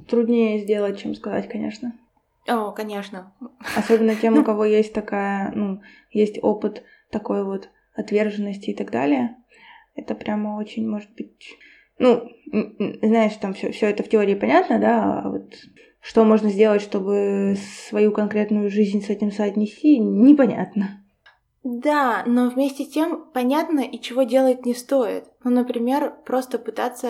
труднее 0.08 0.60
сделать, 0.60 1.00
чем 1.00 1.14
сказать, 1.14 1.48
конечно. 1.48 1.94
О, 2.48 2.72
конечно. 2.72 3.34
Особенно 3.76 4.16
тем, 4.16 4.40
у 4.40 4.44
кого 4.44 4.66
есть 4.66 4.94
такая, 4.94 5.52
ну, 5.54 5.82
есть 6.12 6.40
опыт 6.42 6.84
такой 7.12 7.44
вот 7.44 7.70
отверженности 7.94 8.72
и 8.72 8.76
так 8.76 8.92
далее. 8.92 9.36
Это 9.96 10.16
прямо 10.16 10.58
очень 10.58 10.88
может 10.88 11.10
быть... 11.16 11.58
Ну, 12.00 12.30
знаешь, 13.02 13.34
там 13.38 13.54
все, 13.54 13.72
все 13.72 13.88
это 13.88 14.04
в 14.04 14.10
теории 14.10 14.36
понятно, 14.36 14.80
да, 14.80 15.22
а 15.22 15.30
вот 15.30 15.56
что 16.08 16.24
можно 16.24 16.50
сделать, 16.50 16.82
чтобы 16.82 17.58
свою 17.90 18.14
конкретную 18.14 18.70
жизнь 18.70 19.04
с 19.04 19.10
этим 19.10 19.30
соотнести, 19.30 20.00
непонятно. 20.00 21.04
Да, 21.66 22.24
но 22.26 22.50
вместе 22.50 22.86
с 22.86 22.90
тем 22.90 23.26
понятно 23.34 23.82
и 23.82 24.00
чего 24.00 24.24
делать 24.24 24.66
не 24.66 24.74
стоит. 24.74 25.26
Ну, 25.44 25.52
например, 25.52 26.14
просто 26.26 26.60
пытаться 26.60 27.10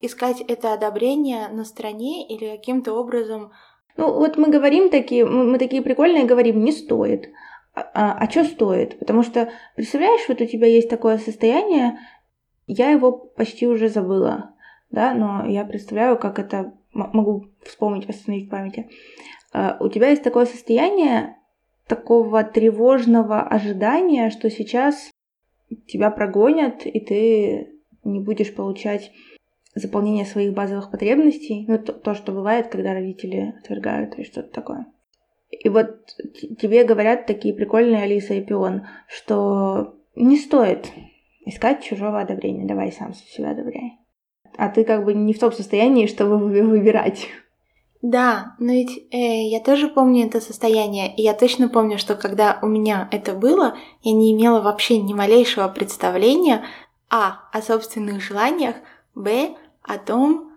искать 0.00 0.40
это 0.40 0.72
одобрение 0.72 1.46
на 1.46 1.64
стороне 1.64 2.26
или 2.26 2.56
каким-то 2.56 2.94
образом 2.94 3.52
ну, 3.96 4.12
вот 4.12 4.36
мы 4.36 4.48
говорим 4.48 4.90
такие, 4.90 5.24
мы 5.24 5.58
такие 5.58 5.82
прикольные 5.82 6.24
говорим, 6.24 6.62
не 6.62 6.70
стоит. 6.70 7.30
А, 7.74 7.82
а, 7.94 8.18
а 8.18 8.30
что 8.30 8.44
стоит? 8.44 8.96
Потому 9.00 9.24
что, 9.24 9.50
представляешь, 9.74 10.28
вот 10.28 10.40
у 10.40 10.46
тебя 10.46 10.68
есть 10.68 10.88
такое 10.88 11.18
состояние, 11.18 11.98
я 12.68 12.90
его 12.90 13.10
почти 13.10 13.66
уже 13.66 13.88
забыла, 13.88 14.54
да, 14.90 15.14
но 15.14 15.46
я 15.46 15.64
представляю, 15.64 16.16
как 16.16 16.38
это 16.38 16.77
могу 16.92 17.46
вспомнить, 17.62 18.06
восстановить 18.06 18.46
в 18.46 18.50
памяти. 18.50 18.88
А, 19.52 19.76
у 19.80 19.88
тебя 19.88 20.08
есть 20.08 20.22
такое 20.22 20.46
состояние 20.46 21.36
такого 21.86 22.44
тревожного 22.44 23.42
ожидания, 23.42 24.30
что 24.30 24.50
сейчас 24.50 25.10
тебя 25.86 26.10
прогонят, 26.10 26.86
и 26.86 27.00
ты 27.00 27.68
не 28.04 28.20
будешь 28.20 28.54
получать 28.54 29.12
заполнение 29.74 30.24
своих 30.24 30.52
базовых 30.52 30.90
потребностей, 30.90 31.64
ну, 31.68 31.78
то, 31.78 31.92
то, 31.92 32.14
что 32.14 32.32
бывает, 32.32 32.68
когда 32.68 32.94
родители 32.94 33.54
отвергают 33.58 34.18
или 34.18 34.24
что-то 34.24 34.48
такое. 34.52 34.86
И 35.50 35.68
вот 35.68 36.16
тебе 36.60 36.84
говорят 36.84 37.26
такие 37.26 37.54
прикольные 37.54 38.02
Алиса 38.02 38.34
и 38.34 38.44
Пион, 38.44 38.86
что 39.06 39.94
не 40.14 40.36
стоит 40.36 40.90
искать 41.46 41.82
чужого 41.82 42.20
одобрения, 42.20 42.66
давай 42.66 42.92
сам 42.92 43.14
себя 43.14 43.50
одобряй. 43.50 43.98
А 44.56 44.68
ты 44.68 44.84
как 44.84 45.04
бы 45.04 45.14
не 45.14 45.34
в 45.34 45.38
том 45.38 45.52
состоянии, 45.52 46.06
чтобы 46.06 46.38
выбирать. 46.38 47.28
Да, 48.00 48.54
но 48.60 48.72
ведь 48.72 49.06
э, 49.10 49.48
я 49.48 49.60
тоже 49.60 49.88
помню 49.88 50.26
это 50.26 50.40
состояние, 50.40 51.12
и 51.16 51.22
я 51.22 51.34
точно 51.34 51.68
помню, 51.68 51.98
что 51.98 52.14
когда 52.14 52.60
у 52.62 52.66
меня 52.66 53.08
это 53.10 53.34
было, 53.34 53.76
я 54.02 54.12
не 54.12 54.32
имела 54.32 54.60
вообще 54.60 54.98
ни 54.98 55.12
малейшего 55.12 55.66
представления 55.66 56.64
а. 57.10 57.48
о 57.52 57.60
собственных 57.60 58.22
желаниях, 58.22 58.76
б 59.16 59.56
о 59.82 59.98
том, 59.98 60.52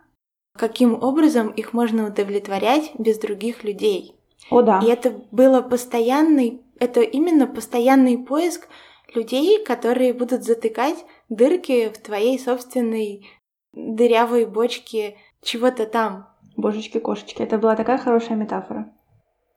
каким 0.56 1.02
образом 1.02 1.50
их 1.50 1.74
можно 1.74 2.08
удовлетворять 2.08 2.92
без 3.00 3.18
других 3.18 3.64
людей. 3.64 4.16
О, 4.52 4.62
да. 4.62 4.80
И 4.84 4.88
это 4.88 5.22
было 5.32 5.62
постоянный, 5.62 6.62
это 6.80 7.02
именно 7.02 7.48
постоянный 7.48 8.20
поиск 8.20 8.68
людей, 9.16 9.64
которые 9.64 10.14
будут 10.14 10.44
затыкать 10.44 11.06
дырки 11.30 11.90
в 11.90 11.98
твоей 11.98 12.38
собственной 12.38 13.28
дырявой 13.74 14.46
бочке 14.46 15.18
чего-то 15.42 15.86
там. 15.86 16.28
Божечки-кошечки, 16.58 17.42
это 17.42 17.58
была 17.58 17.76
такая 17.76 17.98
хорошая 17.98 18.38
метафора. 18.38 18.92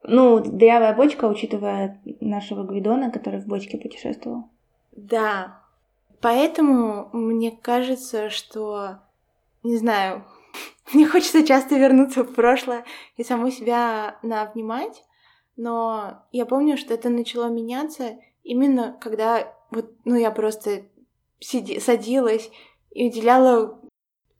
Ну, 0.03 0.39
дырявая 0.39 0.95
бочка, 0.95 1.25
учитывая 1.25 2.01
нашего 2.21 2.63
Гвидона, 2.63 3.11
который 3.11 3.41
в 3.41 3.47
бочке 3.47 3.77
путешествовал. 3.77 4.49
Да. 4.91 5.61
Поэтому 6.21 7.09
мне 7.11 7.51
кажется, 7.51 8.29
что 8.29 8.99
не 9.63 9.77
знаю, 9.77 10.23
мне 10.93 11.07
хочется 11.07 11.45
часто 11.45 11.75
вернуться 11.75 12.23
в 12.23 12.33
прошлое 12.33 12.85
и 13.17 13.23
саму 13.23 13.51
себя 13.51 14.17
наобнимать, 14.21 15.03
но 15.57 16.23
я 16.31 16.45
помню, 16.45 16.77
что 16.77 16.93
это 16.93 17.09
начало 17.09 17.49
меняться 17.49 18.17
именно 18.43 18.95
когда 19.01 19.53
вот, 19.71 19.91
ну, 20.05 20.15
я 20.15 20.31
просто 20.31 20.83
сиди, 21.39 21.79
садилась 21.79 22.49
и 22.91 23.07
уделяла 23.07 23.79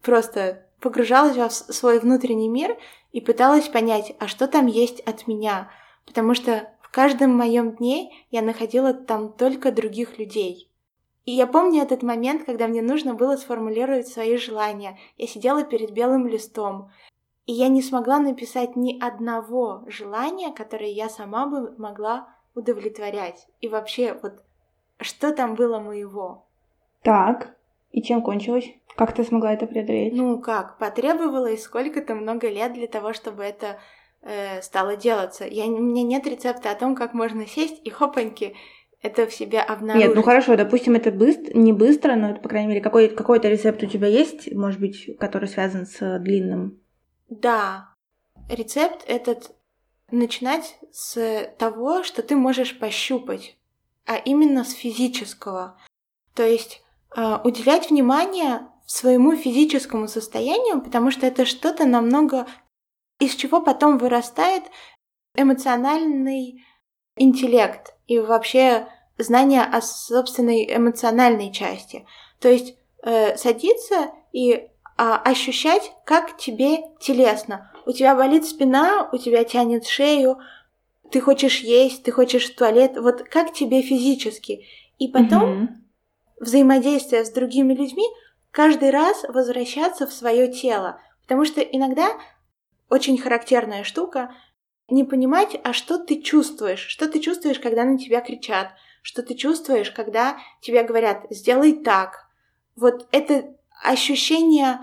просто 0.05 0.65
погружалась 0.79 1.35
в 1.35 1.73
свой 1.73 1.99
внутренний 1.99 2.47
мир 2.47 2.77
и 3.11 3.19
пыталась 3.19 3.67
понять, 3.67 4.15
а 4.19 4.27
что 4.27 4.47
там 4.47 4.67
есть 4.67 4.99
от 5.01 5.27
меня, 5.27 5.69
потому 6.05 6.35
что 6.35 6.69
в 6.81 6.91
каждом 6.91 7.35
моем 7.35 7.75
дне 7.75 8.13
я 8.29 8.41
находила 8.41 8.93
там 8.93 9.33
только 9.33 9.71
других 9.71 10.19
людей. 10.19 10.69
И 11.25 11.31
я 11.31 11.47
помню 11.47 11.81
этот 11.81 12.03
момент, 12.03 12.45
когда 12.45 12.67
мне 12.67 12.83
нужно 12.83 13.15
было 13.15 13.35
сформулировать 13.35 14.07
свои 14.07 14.37
желания. 14.37 14.99
Я 15.17 15.25
сидела 15.25 15.63
перед 15.63 15.91
белым 15.91 16.27
листом, 16.27 16.91
и 17.47 17.53
я 17.53 17.67
не 17.67 17.81
смогла 17.81 18.19
написать 18.19 18.75
ни 18.75 18.99
одного 18.99 19.83
желания, 19.87 20.51
которое 20.51 20.91
я 20.91 21.09
сама 21.09 21.47
бы 21.47 21.73
могла 21.77 22.29
удовлетворять. 22.53 23.47
И 23.59 23.67
вообще, 23.67 24.17
вот 24.21 24.43
что 24.99 25.33
там 25.33 25.55
было 25.55 25.79
моего? 25.79 26.45
Так, 27.01 27.54
и 27.95 28.01
чем 28.03 28.21
кончилось? 28.21 28.69
Как 28.97 29.13
ты 29.13 29.23
смогла 29.23 29.53
это 29.53 29.67
преодолеть? 29.67 30.13
Ну 30.13 30.37
как, 30.39 30.77
потребовалось 30.77 31.63
сколько-то 31.63 32.13
много 32.13 32.49
лет 32.49 32.73
для 32.73 32.87
того, 32.87 33.13
чтобы 33.13 33.43
это 33.43 33.79
э, 34.21 34.61
стало 34.61 34.97
делаться. 34.97 35.45
Я, 35.45 35.65
у 35.65 35.79
меня 35.79 36.03
нет 36.03 36.27
рецепта 36.27 36.71
о 36.71 36.75
том, 36.75 36.93
как 36.93 37.13
можно 37.13 37.47
сесть 37.47 37.79
и 37.85 37.89
хопаньки 37.89 38.53
это 39.01 39.27
в 39.27 39.33
себе 39.33 39.61
обнаружить. 39.61 40.07
Нет, 40.07 40.15
ну 40.15 40.23
хорошо, 40.23 40.57
допустим, 40.57 40.95
это 40.95 41.11
быстро, 41.11 41.57
не 41.57 41.71
быстро, 41.71 42.15
но 42.15 42.31
это, 42.31 42.41
по 42.41 42.49
крайней 42.49 42.67
мере, 42.67 42.81
какой, 42.81 43.07
какой-то 43.07 43.47
рецепт 43.47 43.81
у 43.81 43.87
тебя 43.87 44.07
есть, 44.07 44.51
может 44.53 44.81
быть, 44.81 45.17
который 45.17 45.47
связан 45.47 45.85
с 45.85 46.19
длинным? 46.19 46.81
Да. 47.29 47.93
Рецепт 48.49 49.05
этот 49.07 49.55
начинать 50.11 50.77
с 50.91 51.49
того, 51.57 52.03
что 52.03 52.23
ты 52.23 52.35
можешь 52.35 52.77
пощупать, 52.77 53.57
а 54.05 54.17
именно 54.17 54.65
с 54.65 54.73
физического. 54.73 55.77
То 56.33 56.43
есть 56.43 56.84
уделять 57.43 57.89
внимание 57.89 58.67
своему 58.85 59.35
физическому 59.35 60.07
состоянию, 60.07 60.81
потому 60.81 61.11
что 61.11 61.25
это 61.25 61.45
что-то 61.45 61.85
намного, 61.85 62.45
из 63.19 63.35
чего 63.35 63.61
потом 63.61 63.97
вырастает 63.97 64.63
эмоциональный 65.35 66.63
интеллект 67.15 67.95
и 68.07 68.19
вообще 68.19 68.87
знание 69.17 69.63
о 69.63 69.81
собственной 69.81 70.65
эмоциональной 70.75 71.51
части. 71.51 72.05
То 72.39 72.49
есть 72.49 72.77
э, 73.03 73.37
садиться 73.37 74.11
и 74.33 74.69
а, 74.97 75.17
ощущать, 75.17 75.93
как 76.05 76.37
тебе 76.37 76.77
телесно. 76.99 77.71
У 77.85 77.91
тебя 77.91 78.15
болит 78.15 78.45
спина, 78.45 79.09
у 79.11 79.17
тебя 79.17 79.43
тянет 79.43 79.85
шею, 79.85 80.39
ты 81.11 81.21
хочешь 81.21 81.59
есть, 81.61 82.03
ты 82.03 82.11
хочешь 82.11 82.49
в 82.49 82.55
туалет. 82.55 82.97
Вот 82.97 83.23
как 83.23 83.53
тебе 83.53 83.81
физически. 83.81 84.65
И 84.97 85.07
потом 85.07 85.84
взаимодействие 86.39 87.25
с 87.25 87.31
другими 87.31 87.73
людьми 87.73 88.05
каждый 88.51 88.89
раз 88.89 89.23
возвращаться 89.27 90.07
в 90.07 90.13
свое 90.13 90.51
тело. 90.51 90.99
Потому 91.23 91.45
что 91.45 91.61
иногда 91.61 92.17
очень 92.89 93.17
характерная 93.17 93.83
штука 93.83 94.33
не 94.87 95.03
понимать, 95.03 95.59
а 95.63 95.73
что 95.73 95.97
ты 95.97 96.21
чувствуешь, 96.21 96.85
что 96.87 97.09
ты 97.09 97.19
чувствуешь, 97.19 97.59
когда 97.59 97.83
на 97.83 97.97
тебя 97.97 98.21
кричат, 98.21 98.69
что 99.01 99.23
ты 99.23 99.35
чувствуешь, 99.35 99.91
когда 99.91 100.37
тебе 100.61 100.83
говорят 100.83 101.25
«сделай 101.29 101.73
так». 101.73 102.27
Вот 102.75 103.07
это 103.11 103.55
ощущение 103.83 104.79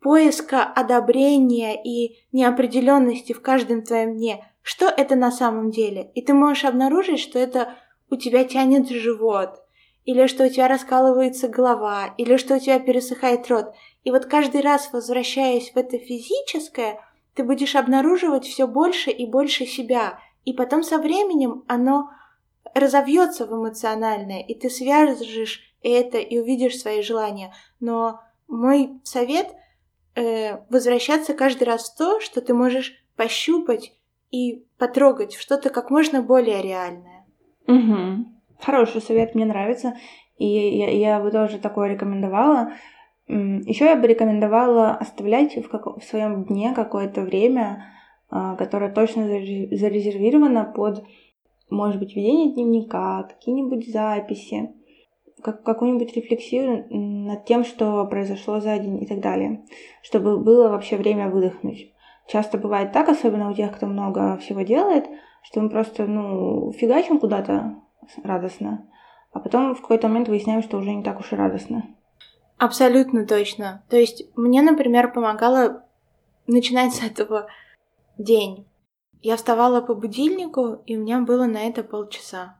поиска 0.00 0.64
одобрения 0.64 1.80
и 1.82 2.18
неопределенности 2.32 3.32
в 3.32 3.42
каждом 3.42 3.82
твоем 3.82 4.16
дне, 4.16 4.44
что 4.62 4.86
это 4.86 5.16
на 5.16 5.30
самом 5.30 5.70
деле. 5.70 6.10
И 6.14 6.22
ты 6.22 6.34
можешь 6.34 6.64
обнаружить, 6.64 7.20
что 7.20 7.38
это 7.38 7.74
у 8.10 8.16
тебя 8.16 8.44
тянет 8.44 8.88
живот, 8.88 9.62
или 10.08 10.26
что 10.26 10.46
у 10.46 10.48
тебя 10.48 10.68
раскалывается 10.68 11.48
голова, 11.48 12.14
или 12.16 12.38
что 12.38 12.54
у 12.54 12.58
тебя 12.58 12.78
пересыхает 12.78 13.46
рот. 13.50 13.74
И 14.04 14.10
вот 14.10 14.24
каждый 14.24 14.62
раз, 14.62 14.88
возвращаясь 14.90 15.70
в 15.70 15.76
это 15.76 15.98
физическое, 15.98 16.98
ты 17.34 17.44
будешь 17.44 17.76
обнаруживать 17.76 18.46
все 18.46 18.66
больше 18.66 19.10
и 19.10 19.26
больше 19.26 19.66
себя. 19.66 20.18
И 20.46 20.54
потом 20.54 20.82
со 20.82 20.96
временем 20.96 21.62
оно 21.68 22.08
разовьется 22.72 23.44
в 23.44 23.54
эмоциональное, 23.54 24.40
и 24.40 24.54
ты 24.54 24.70
свяжешь 24.70 25.60
это 25.82 26.16
и 26.16 26.38
увидишь 26.38 26.80
свои 26.80 27.02
желания. 27.02 27.54
Но 27.78 28.22
мой 28.48 29.02
совет 29.04 29.48
э, 30.14 30.56
возвращаться 30.70 31.34
каждый 31.34 31.64
раз 31.64 31.90
в 31.90 31.98
то, 31.98 32.18
что 32.20 32.40
ты 32.40 32.54
можешь 32.54 32.94
пощупать 33.14 33.92
и 34.30 34.64
потрогать 34.78 35.34
в 35.34 35.42
что-то 35.42 35.68
как 35.68 35.90
можно 35.90 36.22
более 36.22 36.62
реальное. 36.62 37.26
Угу. 37.66 38.37
Хороший 38.60 39.00
совет, 39.00 39.34
мне 39.34 39.44
нравится. 39.44 39.94
И 40.36 40.46
я, 40.46 40.90
я 40.90 41.20
бы 41.20 41.30
тоже 41.30 41.58
такое 41.58 41.88
рекомендовала. 41.88 42.72
Еще 43.26 43.84
я 43.84 43.96
бы 43.96 44.06
рекомендовала 44.06 44.90
оставлять 44.92 45.56
в, 45.56 45.68
как... 45.68 45.86
в 45.86 46.02
своем 46.02 46.44
дне 46.44 46.72
какое-то 46.74 47.22
время, 47.22 47.84
а, 48.30 48.56
которое 48.56 48.90
точно 48.90 49.26
зарезервировано 49.26 50.64
под, 50.64 51.04
может 51.68 51.98
быть, 51.98 52.16
ведение 52.16 52.52
дневника, 52.52 53.24
какие-нибудь 53.24 53.92
записи, 53.92 54.70
как, 55.42 55.62
какую-нибудь 55.62 56.14
рефлексию 56.16 56.86
над 56.90 57.44
тем, 57.44 57.64
что 57.64 58.06
произошло 58.06 58.60
за 58.60 58.78
день 58.78 59.02
и 59.02 59.06
так 59.06 59.20
далее, 59.20 59.62
чтобы 60.02 60.38
было 60.38 60.68
вообще 60.70 60.96
время 60.96 61.28
выдохнуть. 61.28 61.92
Часто 62.26 62.58
бывает 62.58 62.92
так, 62.92 63.08
особенно 63.08 63.50
у 63.50 63.54
тех, 63.54 63.74
кто 63.74 63.86
много 63.86 64.36
всего 64.38 64.62
делает, 64.62 65.06
что 65.42 65.60
мы 65.60 65.70
просто, 65.70 66.06
ну, 66.06 66.72
фигачим 66.72 67.18
куда-то 67.18 67.76
радостно, 68.22 68.88
а 69.32 69.40
потом 69.40 69.74
в 69.74 69.80
какой-то 69.80 70.08
момент 70.08 70.28
выясняем, 70.28 70.62
что 70.62 70.78
уже 70.78 70.90
не 70.90 71.02
так 71.02 71.20
уж 71.20 71.32
и 71.32 71.36
радостно. 71.36 71.84
Абсолютно 72.58 73.26
точно. 73.26 73.84
То 73.88 73.96
есть 73.96 74.24
мне, 74.36 74.62
например, 74.62 75.12
помогало 75.12 75.84
начинать 76.46 76.94
с 76.94 77.02
этого 77.02 77.48
день. 78.18 78.66
Я 79.20 79.36
вставала 79.36 79.80
по 79.80 79.94
будильнику, 79.94 80.82
и 80.86 80.96
у 80.96 81.00
меня 81.00 81.20
было 81.20 81.46
на 81.46 81.58
это 81.58 81.82
полчаса. 81.82 82.58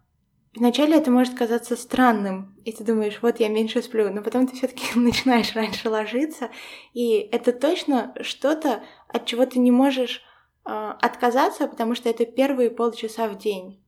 Вначале 0.54 0.96
это 0.96 1.10
может 1.10 1.34
казаться 1.34 1.76
странным, 1.76 2.56
и 2.64 2.72
ты 2.72 2.82
думаешь, 2.82 3.20
вот 3.22 3.38
я 3.38 3.48
меньше 3.48 3.82
сплю, 3.82 4.12
но 4.12 4.22
потом 4.22 4.46
ты 4.46 4.56
все-таки 4.56 4.86
начинаешь 4.98 5.54
раньше 5.54 5.88
ложиться, 5.88 6.50
и 6.94 7.18
это 7.32 7.52
точно 7.52 8.14
что-то, 8.22 8.82
от 9.08 9.26
чего 9.26 9.46
ты 9.46 9.58
не 9.58 9.70
можешь 9.70 10.22
э, 10.64 10.70
отказаться, 10.70 11.68
потому 11.68 11.94
что 11.94 12.08
это 12.08 12.24
первые 12.24 12.70
полчаса 12.70 13.28
в 13.28 13.38
день. 13.38 13.80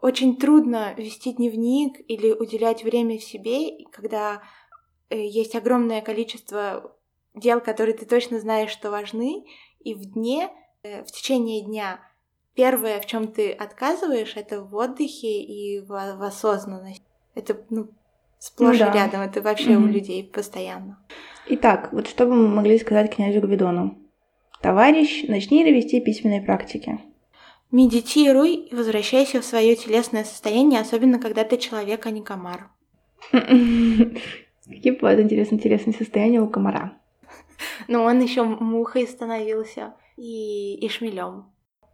Очень 0.00 0.36
трудно 0.36 0.94
вести 0.96 1.32
дневник 1.32 1.98
или 2.08 2.32
уделять 2.32 2.84
время 2.84 3.18
себе, 3.18 3.84
когда 3.90 4.42
э, 5.10 5.26
есть 5.26 5.56
огромное 5.56 6.00
количество 6.02 6.96
дел, 7.34 7.60
которые 7.60 7.96
ты 7.96 8.06
точно 8.06 8.38
знаешь, 8.38 8.70
что 8.70 8.90
важны, 8.90 9.44
и 9.80 9.94
в 9.94 10.04
дне, 10.04 10.50
э, 10.82 11.02
в 11.02 11.10
течение 11.10 11.64
дня 11.64 12.00
первое, 12.54 13.00
в 13.00 13.06
чем 13.06 13.28
ты 13.28 13.50
отказываешь, 13.50 14.34
это 14.36 14.62
в 14.62 14.74
отдыхе 14.76 15.42
и 15.42 15.80
в, 15.80 15.88
в 15.88 16.22
осознанности. 16.22 17.04
Это 17.34 17.56
ну, 17.70 17.88
сплошь 18.38 18.78
ну, 18.78 18.86
да. 18.86 18.92
рядом, 18.92 19.20
это 19.22 19.42
вообще 19.42 19.72
mm-hmm. 19.72 19.84
у 19.84 19.86
людей 19.86 20.24
постоянно. 20.24 20.98
Итак, 21.46 21.92
вот 21.92 22.08
что 22.08 22.26
бы 22.26 22.34
мы 22.34 22.48
могли 22.48 22.78
сказать 22.78 23.14
князю 23.14 23.40
Гвидону? 23.40 23.98
Товарищ, 24.60 25.24
начни 25.28 25.64
вести 25.64 26.00
письменные 26.00 26.42
практики. 26.42 27.00
Медитируй 27.70 28.54
и 28.54 28.74
возвращайся 28.74 29.40
в 29.40 29.44
свое 29.44 29.76
телесное 29.76 30.24
состояние, 30.24 30.80
особенно 30.80 31.18
когда 31.18 31.44
ты 31.44 31.58
человек, 31.58 32.06
а 32.06 32.10
не 32.10 32.22
комар. 32.22 32.70
Какие 33.30 34.92
бывают 34.92 35.20
интересные, 35.20 35.58
интересные 35.58 35.94
состояния 35.94 36.40
у 36.40 36.48
комара? 36.48 36.98
Ну, 37.88 38.02
он 38.02 38.20
еще 38.20 38.44
мухой 38.44 39.06
становился 39.06 39.94
и, 40.16 40.76
и 40.76 40.88
шмелем. 40.88 41.46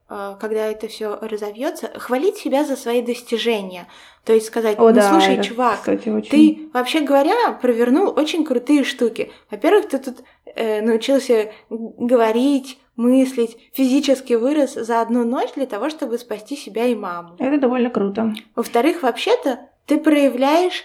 А, 0.07 0.35
когда 0.35 0.67
это 0.67 0.87
все 0.87 1.19
разовьется, 1.21 1.91
хвалить 1.99 2.37
себя 2.37 2.65
за 2.65 2.77
свои 2.77 3.01
достижения. 3.01 3.89
То 4.25 4.35
есть 4.35 4.47
сказать, 4.47 4.79
О, 4.79 4.89
ну 4.89 4.93
да, 4.95 5.11
слушай, 5.11 5.35
это, 5.35 5.45
чувак, 5.45 5.79
кстати, 5.79 6.09
очень... 6.11 6.31
ты 6.31 6.69
вообще 6.75 7.01
говоря 7.01 7.53
провернул 7.53 8.13
очень 8.15 8.45
крутые 8.45 8.85
штуки. 8.85 9.33
Во-первых, 9.51 9.89
ты 9.89 9.99
тут 9.99 10.19
э, 10.45 10.83
научился 10.83 11.53
говорить, 11.71 12.79
мыслить, 12.97 13.57
физически 13.73 14.35
вырос 14.35 14.75
за 14.75 15.01
одну 15.01 15.25
ночь 15.25 15.53
для 15.55 15.67
того, 15.67 15.91
чтобы 15.91 16.19
спасти 16.19 16.57
себя 16.57 16.87
и 16.87 16.95
маму. 16.95 17.37
Это 17.39 17.59
довольно 17.59 17.91
круто. 17.91 18.33
Во-вторых, 18.55 19.03
вообще-то 19.03 19.69
ты 19.87 19.99
проявляешь 19.99 20.85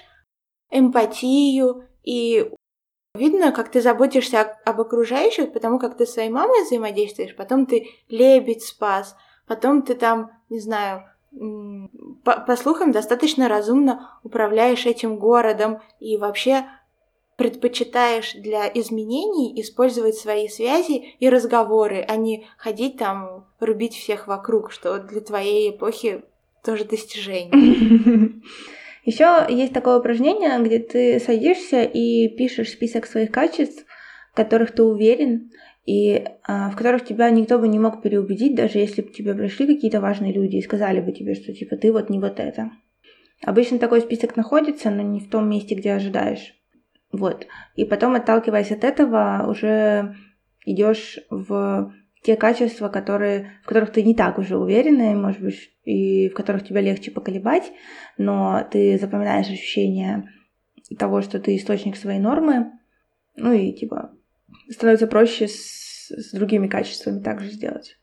эмпатию 0.72 1.86
и 2.04 2.52
Видно, 3.16 3.52
как 3.52 3.70
ты 3.70 3.82
заботишься 3.82 4.58
об 4.66 4.82
окружающих, 4.82 5.52
потому 5.52 5.80
как 5.80 5.98
ты 5.98 6.06
с 6.06 6.14
своей 6.14 6.30
мамой 6.30 6.64
взаимодействуешь, 6.64 7.36
потом 7.36 7.66
ты 7.66 7.90
лебедь 8.08 8.64
спас, 8.64 9.16
потом 9.48 9.82
ты 9.82 9.96
там, 9.96 10.32
не 10.50 10.60
знаю, 10.60 11.06
по, 12.24 12.40
по 12.40 12.56
слухам, 12.56 12.92
достаточно 12.92 13.48
разумно 13.48 14.20
управляешь 14.24 14.86
этим 14.86 15.18
городом 15.18 15.82
и 16.00 16.18
вообще 16.18 16.66
предпочитаешь 17.40 18.34
для 18.34 18.68
изменений 18.68 19.60
использовать 19.62 20.16
свои 20.16 20.50
связи 20.50 21.16
и 21.22 21.30
разговоры, 21.30 22.04
а 22.06 22.18
не 22.18 22.46
ходить 22.58 22.98
там, 22.98 23.48
рубить 23.62 23.96
всех 23.96 24.28
вокруг, 24.28 24.74
что 24.74 25.00
для 25.00 25.22
твоей 25.22 25.72
эпохи 25.72 26.24
тоже 26.66 26.84
достижение. 26.84 27.54
Еще 29.06 29.48
есть 29.48 29.72
такое 29.72 30.00
упражнение, 30.00 30.60
где 30.60 30.80
ты 30.80 31.18
садишься 31.22 31.84
и 31.84 32.28
пишешь 32.28 32.72
список 32.72 33.06
своих 33.06 33.32
качеств, 33.32 33.86
в 34.34 34.36
которых 34.36 34.74
ты 34.74 34.84
уверен, 34.84 35.52
и 35.86 36.26
а, 36.44 36.70
в 36.70 36.76
которых 36.76 37.06
тебя 37.06 37.30
никто 37.30 37.58
бы 37.58 37.70
не 37.70 37.80
мог 37.80 38.02
переубедить, 38.02 38.54
даже 38.54 38.80
если 38.80 39.02
бы 39.02 39.12
тебе 39.12 39.34
пришли 39.34 39.66
какие-то 39.66 40.02
важные 40.02 40.34
люди 40.34 40.58
и 40.58 40.62
сказали 40.62 41.00
бы 41.00 41.14
тебе, 41.14 41.36
что 41.36 41.54
типа 41.54 41.78
ты 41.78 41.94
вот 41.94 42.10
не 42.10 42.20
вот 42.20 42.38
это. 42.42 42.72
Обычно 43.42 43.80
такой 43.80 44.02
список 44.02 44.36
находится, 44.36 44.90
но 44.92 45.04
не 45.04 45.22
в 45.22 45.30
том 45.30 45.50
месте, 45.50 45.76
где 45.76 45.94
ожидаешь. 45.94 46.59
Вот. 47.12 47.48
И 47.76 47.86
потом, 47.86 48.16
отталкиваясь 48.16 48.72
от 48.72 48.84
этого, 48.84 49.46
уже 49.48 50.16
идешь 50.66 51.20
в 51.30 51.94
те 52.24 52.36
качества, 52.36 52.90
которые, 52.90 53.52
в 53.64 53.68
которых 53.68 53.92
ты 53.92 54.04
не 54.04 54.14
так 54.14 54.38
уже 54.38 54.58
уверена, 54.58 55.16
может 55.16 55.42
быть, 55.42 55.72
и 55.86 56.30
в 56.30 56.34
которых 56.34 56.68
тебя 56.68 56.82
легче 56.82 57.12
поколебать, 57.12 57.72
но 58.18 58.68
ты 58.70 58.98
запоминаешь 59.00 59.48
ощущение 59.48 60.30
того, 60.98 61.22
что 61.22 61.40
ты 61.40 61.56
источник 61.56 61.96
своей 61.96 62.20
нормы, 62.20 62.72
ну 63.36 63.54
и 63.54 63.72
типа 63.72 64.12
становится 64.70 65.08
проще 65.08 65.48
с, 65.48 66.10
с 66.10 66.32
другими 66.34 66.68
качествами 66.68 67.22
также 67.22 67.52
сделать. 67.52 67.98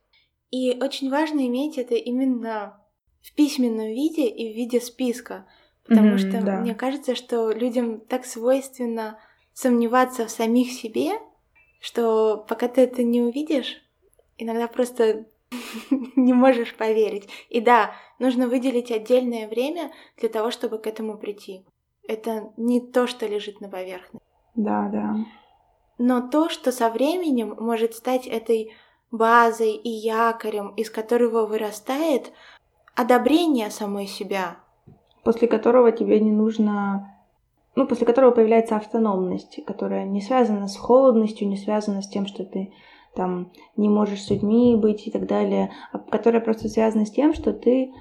И 0.50 0.78
очень 0.80 1.10
важно 1.10 1.46
иметь 1.46 1.76
это 1.76 1.94
именно 1.94 2.80
в 3.20 3.34
письменном 3.34 3.88
виде 3.88 4.28
и 4.28 4.52
в 4.52 4.56
виде 4.56 4.80
списка, 4.80 5.46
потому 5.88 6.14
mm-hmm, 6.14 6.30
что 6.30 6.42
да. 6.44 6.60
мне 6.60 6.74
кажется, 6.74 7.14
что 7.14 7.50
людям 7.50 8.00
так 8.00 8.24
свойственно 8.24 9.18
сомневаться 9.52 10.26
в 10.26 10.30
самих 10.30 10.72
себе, 10.72 11.12
что 11.80 12.44
пока 12.48 12.68
ты 12.68 12.82
это 12.82 13.02
не 13.02 13.22
увидишь, 13.22 13.82
иногда 14.38 14.66
просто 14.66 15.26
не 16.16 16.32
можешь 16.32 16.74
поверить. 16.74 17.28
И 17.48 17.60
да, 17.60 17.92
нужно 18.18 18.48
выделить 18.48 18.90
отдельное 18.90 19.48
время 19.48 19.92
для 20.18 20.28
того, 20.28 20.50
чтобы 20.50 20.78
к 20.78 20.86
этому 20.86 21.18
прийти. 21.18 21.64
Это 22.08 22.52
не 22.56 22.80
то, 22.80 23.06
что 23.06 23.26
лежит 23.26 23.60
на 23.60 23.68
поверхности. 23.68 24.26
Да, 24.54 24.88
да. 24.92 25.16
Но 25.98 26.28
то, 26.28 26.48
что 26.48 26.72
со 26.72 26.90
временем 26.90 27.56
может 27.58 27.94
стать 27.94 28.26
этой 28.26 28.72
базой 29.10 29.72
и 29.72 29.88
якорем, 29.88 30.74
из 30.74 30.90
которого 30.90 31.46
вырастает 31.46 32.32
одобрение 32.94 33.70
самой 33.70 34.06
себя. 34.06 34.58
После 35.26 35.48
которого 35.48 35.92
тебе 35.92 36.20
не 36.20 36.30
нужно 36.30 37.12
ну, 37.76 37.86
после 37.86 38.06
которого 38.06 38.30
появляется 38.30 38.76
автономность, 38.76 39.60
которая 39.66 40.06
не 40.06 40.22
связана 40.22 40.66
с 40.66 40.76
холодностью, 40.76 41.46
не 41.46 41.58
связана 41.58 42.00
с 42.00 42.08
тем, 42.08 42.26
что 42.26 42.44
ты 42.44 42.72
там 43.14 43.52
не 43.76 43.88
можешь 43.88 44.22
с 44.22 44.30
людьми 44.30 44.76
быть 44.76 45.06
и 45.06 45.10
так 45.10 45.26
далее, 45.26 45.70
а 45.92 45.98
которая 45.98 46.40
просто 46.40 46.68
связана 46.68 47.04
с 47.04 47.10
тем, 47.10 47.34
что 47.34 47.52
ты 47.52 47.92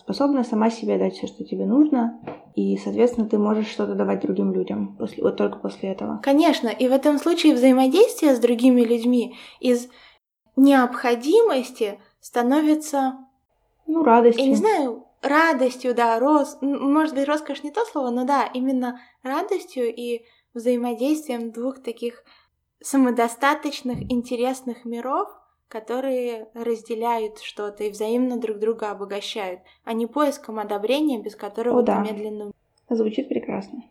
способна 0.00 0.42
сама 0.42 0.70
себе 0.70 0.98
дать 0.98 1.14
все, 1.14 1.28
что 1.28 1.44
тебе 1.44 1.66
нужно, 1.66 2.20
и, 2.56 2.76
соответственно, 2.76 3.28
ты 3.28 3.38
можешь 3.38 3.68
что-то 3.68 3.94
давать 3.94 4.22
другим 4.22 4.52
людям 4.52 4.96
после, 4.96 5.22
вот 5.22 5.36
только 5.36 5.58
после 5.58 5.90
этого. 5.90 6.20
Конечно, 6.22 6.68
и 6.68 6.88
в 6.88 6.92
этом 6.92 7.18
случае 7.18 7.54
взаимодействие 7.54 8.34
с 8.34 8.40
другими 8.40 8.80
людьми 8.80 9.36
из 9.60 9.88
необходимости 10.56 12.00
становится... 12.20 13.18
Ну, 13.86 14.02
радостью. 14.02 14.44
Я 14.44 14.50
не 14.50 14.56
знаю, 14.56 15.04
радостью, 15.22 15.94
да, 15.94 16.18
рос... 16.18 16.58
может 16.60 17.14
быть, 17.14 17.26
роскошь 17.26 17.62
не 17.62 17.70
то 17.70 17.84
слово, 17.84 18.10
но 18.10 18.24
да, 18.24 18.48
именно 18.52 19.00
радостью 19.22 19.94
и 19.94 20.22
взаимодействием 20.54 21.50
двух 21.50 21.82
таких 21.82 22.24
самодостаточных, 22.80 24.02
интересных 24.10 24.84
миров, 24.84 25.28
которые 25.68 26.48
разделяют 26.52 27.38
что-то 27.38 27.84
и 27.84 27.90
взаимно 27.90 28.36
друг 28.36 28.58
друга 28.58 28.90
обогащают, 28.90 29.60
а 29.84 29.94
не 29.94 30.06
поиском 30.06 30.58
одобрения, 30.58 31.18
без 31.18 31.34
которого 31.34 31.78
О, 31.78 31.82
да. 31.82 32.00
медленно... 32.02 32.52
Звучит 32.90 33.28
прекрасно. 33.28 33.84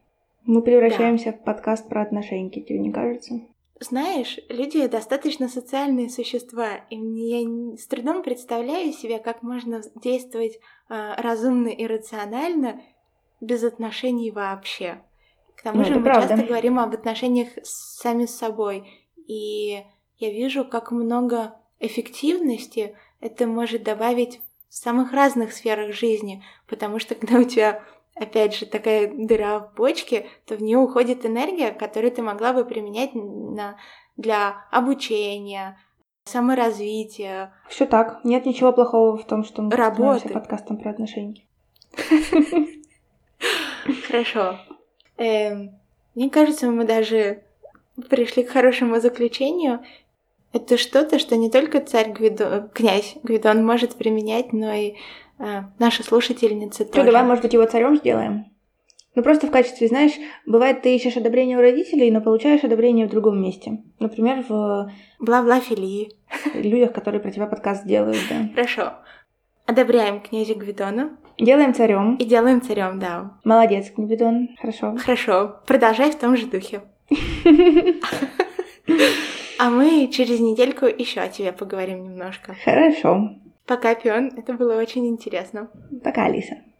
Мы 0.45 0.61
превращаемся 0.61 1.31
да. 1.31 1.37
в 1.37 1.43
подкаст 1.43 1.87
про 1.87 2.01
отношения, 2.01 2.49
тебе 2.49 2.77
не 2.77 2.91
кажется? 2.91 3.41
Знаешь, 3.81 4.39
люди 4.47 4.85
достаточно 4.87 5.47
социальные 5.49 6.09
существа, 6.09 6.75
и 6.89 6.95
я 6.95 7.77
с 7.77 7.87
трудом 7.87 8.21
представляю 8.23 8.93
себе, 8.93 9.19
как 9.19 9.41
можно 9.41 9.81
действовать 9.95 10.59
э, 10.89 11.13
разумно 11.17 11.67
и 11.67 11.85
рационально 11.87 12.81
без 13.41 13.63
отношений 13.63 14.31
вообще. 14.31 15.03
К 15.57 15.63
тому 15.63 15.79
Ну, 15.79 15.85
же 15.85 15.95
мы 15.95 16.03
правда. 16.03 16.27
часто 16.29 16.45
говорим 16.45 16.79
об 16.79 16.93
отношениях 16.93 17.49
с- 17.63 17.99
сами 17.99 18.25
с 18.25 18.35
собой, 18.35 18.87
и 19.27 19.83
я 20.17 20.31
вижу, 20.31 20.63
как 20.63 20.91
много 20.91 21.55
эффективности 21.79 22.95
это 23.19 23.47
может 23.47 23.83
добавить 23.83 24.41
в 24.69 24.75
самых 24.75 25.11
разных 25.11 25.53
сферах 25.53 25.93
жизни, 25.93 26.43
потому 26.67 26.99
что 26.99 27.15
когда 27.15 27.39
у 27.39 27.43
тебя 27.43 27.83
опять 28.15 28.55
же, 28.55 28.65
такая 28.65 29.11
дыра 29.13 29.59
в 29.59 29.73
почке, 29.73 30.27
то 30.45 30.55
в 30.55 30.61
нее 30.61 30.77
уходит 30.77 31.25
энергия, 31.25 31.71
которую 31.71 32.11
ты 32.11 32.21
могла 32.21 32.53
бы 32.53 32.65
применять 32.65 33.11
на, 33.13 33.77
для 34.17 34.65
обучения, 34.71 35.77
саморазвития. 36.25 37.53
Все 37.69 37.85
так. 37.85 38.23
Нет 38.23 38.45
ничего 38.45 38.71
плохого 38.71 39.17
в 39.17 39.25
том, 39.25 39.43
что 39.43 39.61
мы 39.61 39.71
становимся 39.71 40.29
подкастом 40.29 40.77
про 40.77 40.91
отношения. 40.91 41.43
Хорошо. 44.07 44.59
Эм, 45.17 45.71
мне 46.15 46.29
кажется, 46.29 46.69
мы 46.69 46.85
даже 46.85 47.43
пришли 48.09 48.43
к 48.43 48.49
хорошему 48.49 48.99
заключению. 48.99 49.81
Это 50.53 50.77
что-то, 50.77 51.17
что 51.17 51.37
не 51.37 51.49
только 51.49 51.79
царь 51.79 52.11
Гвидон, 52.11 52.69
князь 52.69 53.15
Гвидон 53.23 53.65
может 53.65 53.95
применять, 53.95 54.51
но 54.51 54.71
и 54.73 54.95
э, 55.41 55.63
наши 55.79 56.03
слушательницы 56.03 56.83
Что, 56.83 56.93
тоже. 56.93 57.05
давай, 57.07 57.23
может 57.23 57.43
быть, 57.43 57.53
его 57.53 57.65
царем 57.65 57.97
сделаем? 57.97 58.45
Ну, 59.13 59.23
просто 59.23 59.47
в 59.47 59.51
качестве, 59.51 59.87
знаешь, 59.87 60.13
бывает, 60.45 60.81
ты 60.83 60.95
ищешь 60.95 61.17
одобрение 61.17 61.57
у 61.57 61.61
родителей, 61.61 62.09
но 62.11 62.21
получаешь 62.21 62.63
одобрение 62.63 63.07
в 63.07 63.09
другом 63.09 63.41
месте. 63.41 63.83
Например, 63.99 64.45
в 64.47 64.89
Бла-бла 65.19 65.59
филии. 65.59 66.11
людях, 66.53 66.93
которые 66.93 67.19
про 67.19 67.31
тебя 67.31 67.47
подкаст 67.47 67.85
делают, 67.85 68.17
да. 68.29 68.49
Хорошо. 68.53 68.93
Одобряем 69.65 70.21
князя 70.21 70.55
Гвидона 70.55 71.17
Делаем 71.37 71.73
царем. 71.73 72.15
и 72.15 72.25
делаем 72.25 72.61
царем, 72.61 72.99
да. 72.99 73.37
Молодец, 73.43 73.91
Гвидон. 73.97 74.49
Хорошо. 74.59 74.95
Хорошо, 74.97 75.59
продолжай 75.65 76.11
в 76.11 76.15
том 76.19 76.37
же 76.37 76.45
духе. 76.45 76.81
А 79.59 79.69
мы 79.69 80.09
через 80.11 80.39
недельку 80.39 80.87
еще 80.87 81.19
о 81.21 81.27
тебе 81.27 81.51
поговорим 81.51 82.03
немножко. 82.03 82.55
Хорошо. 82.65 83.29
Пока, 83.65 83.95
Пион, 83.95 84.31
это 84.37 84.53
было 84.53 84.75
очень 84.75 85.07
интересно. 85.07 85.69
Пока, 86.03 86.25
Алиса. 86.25 86.63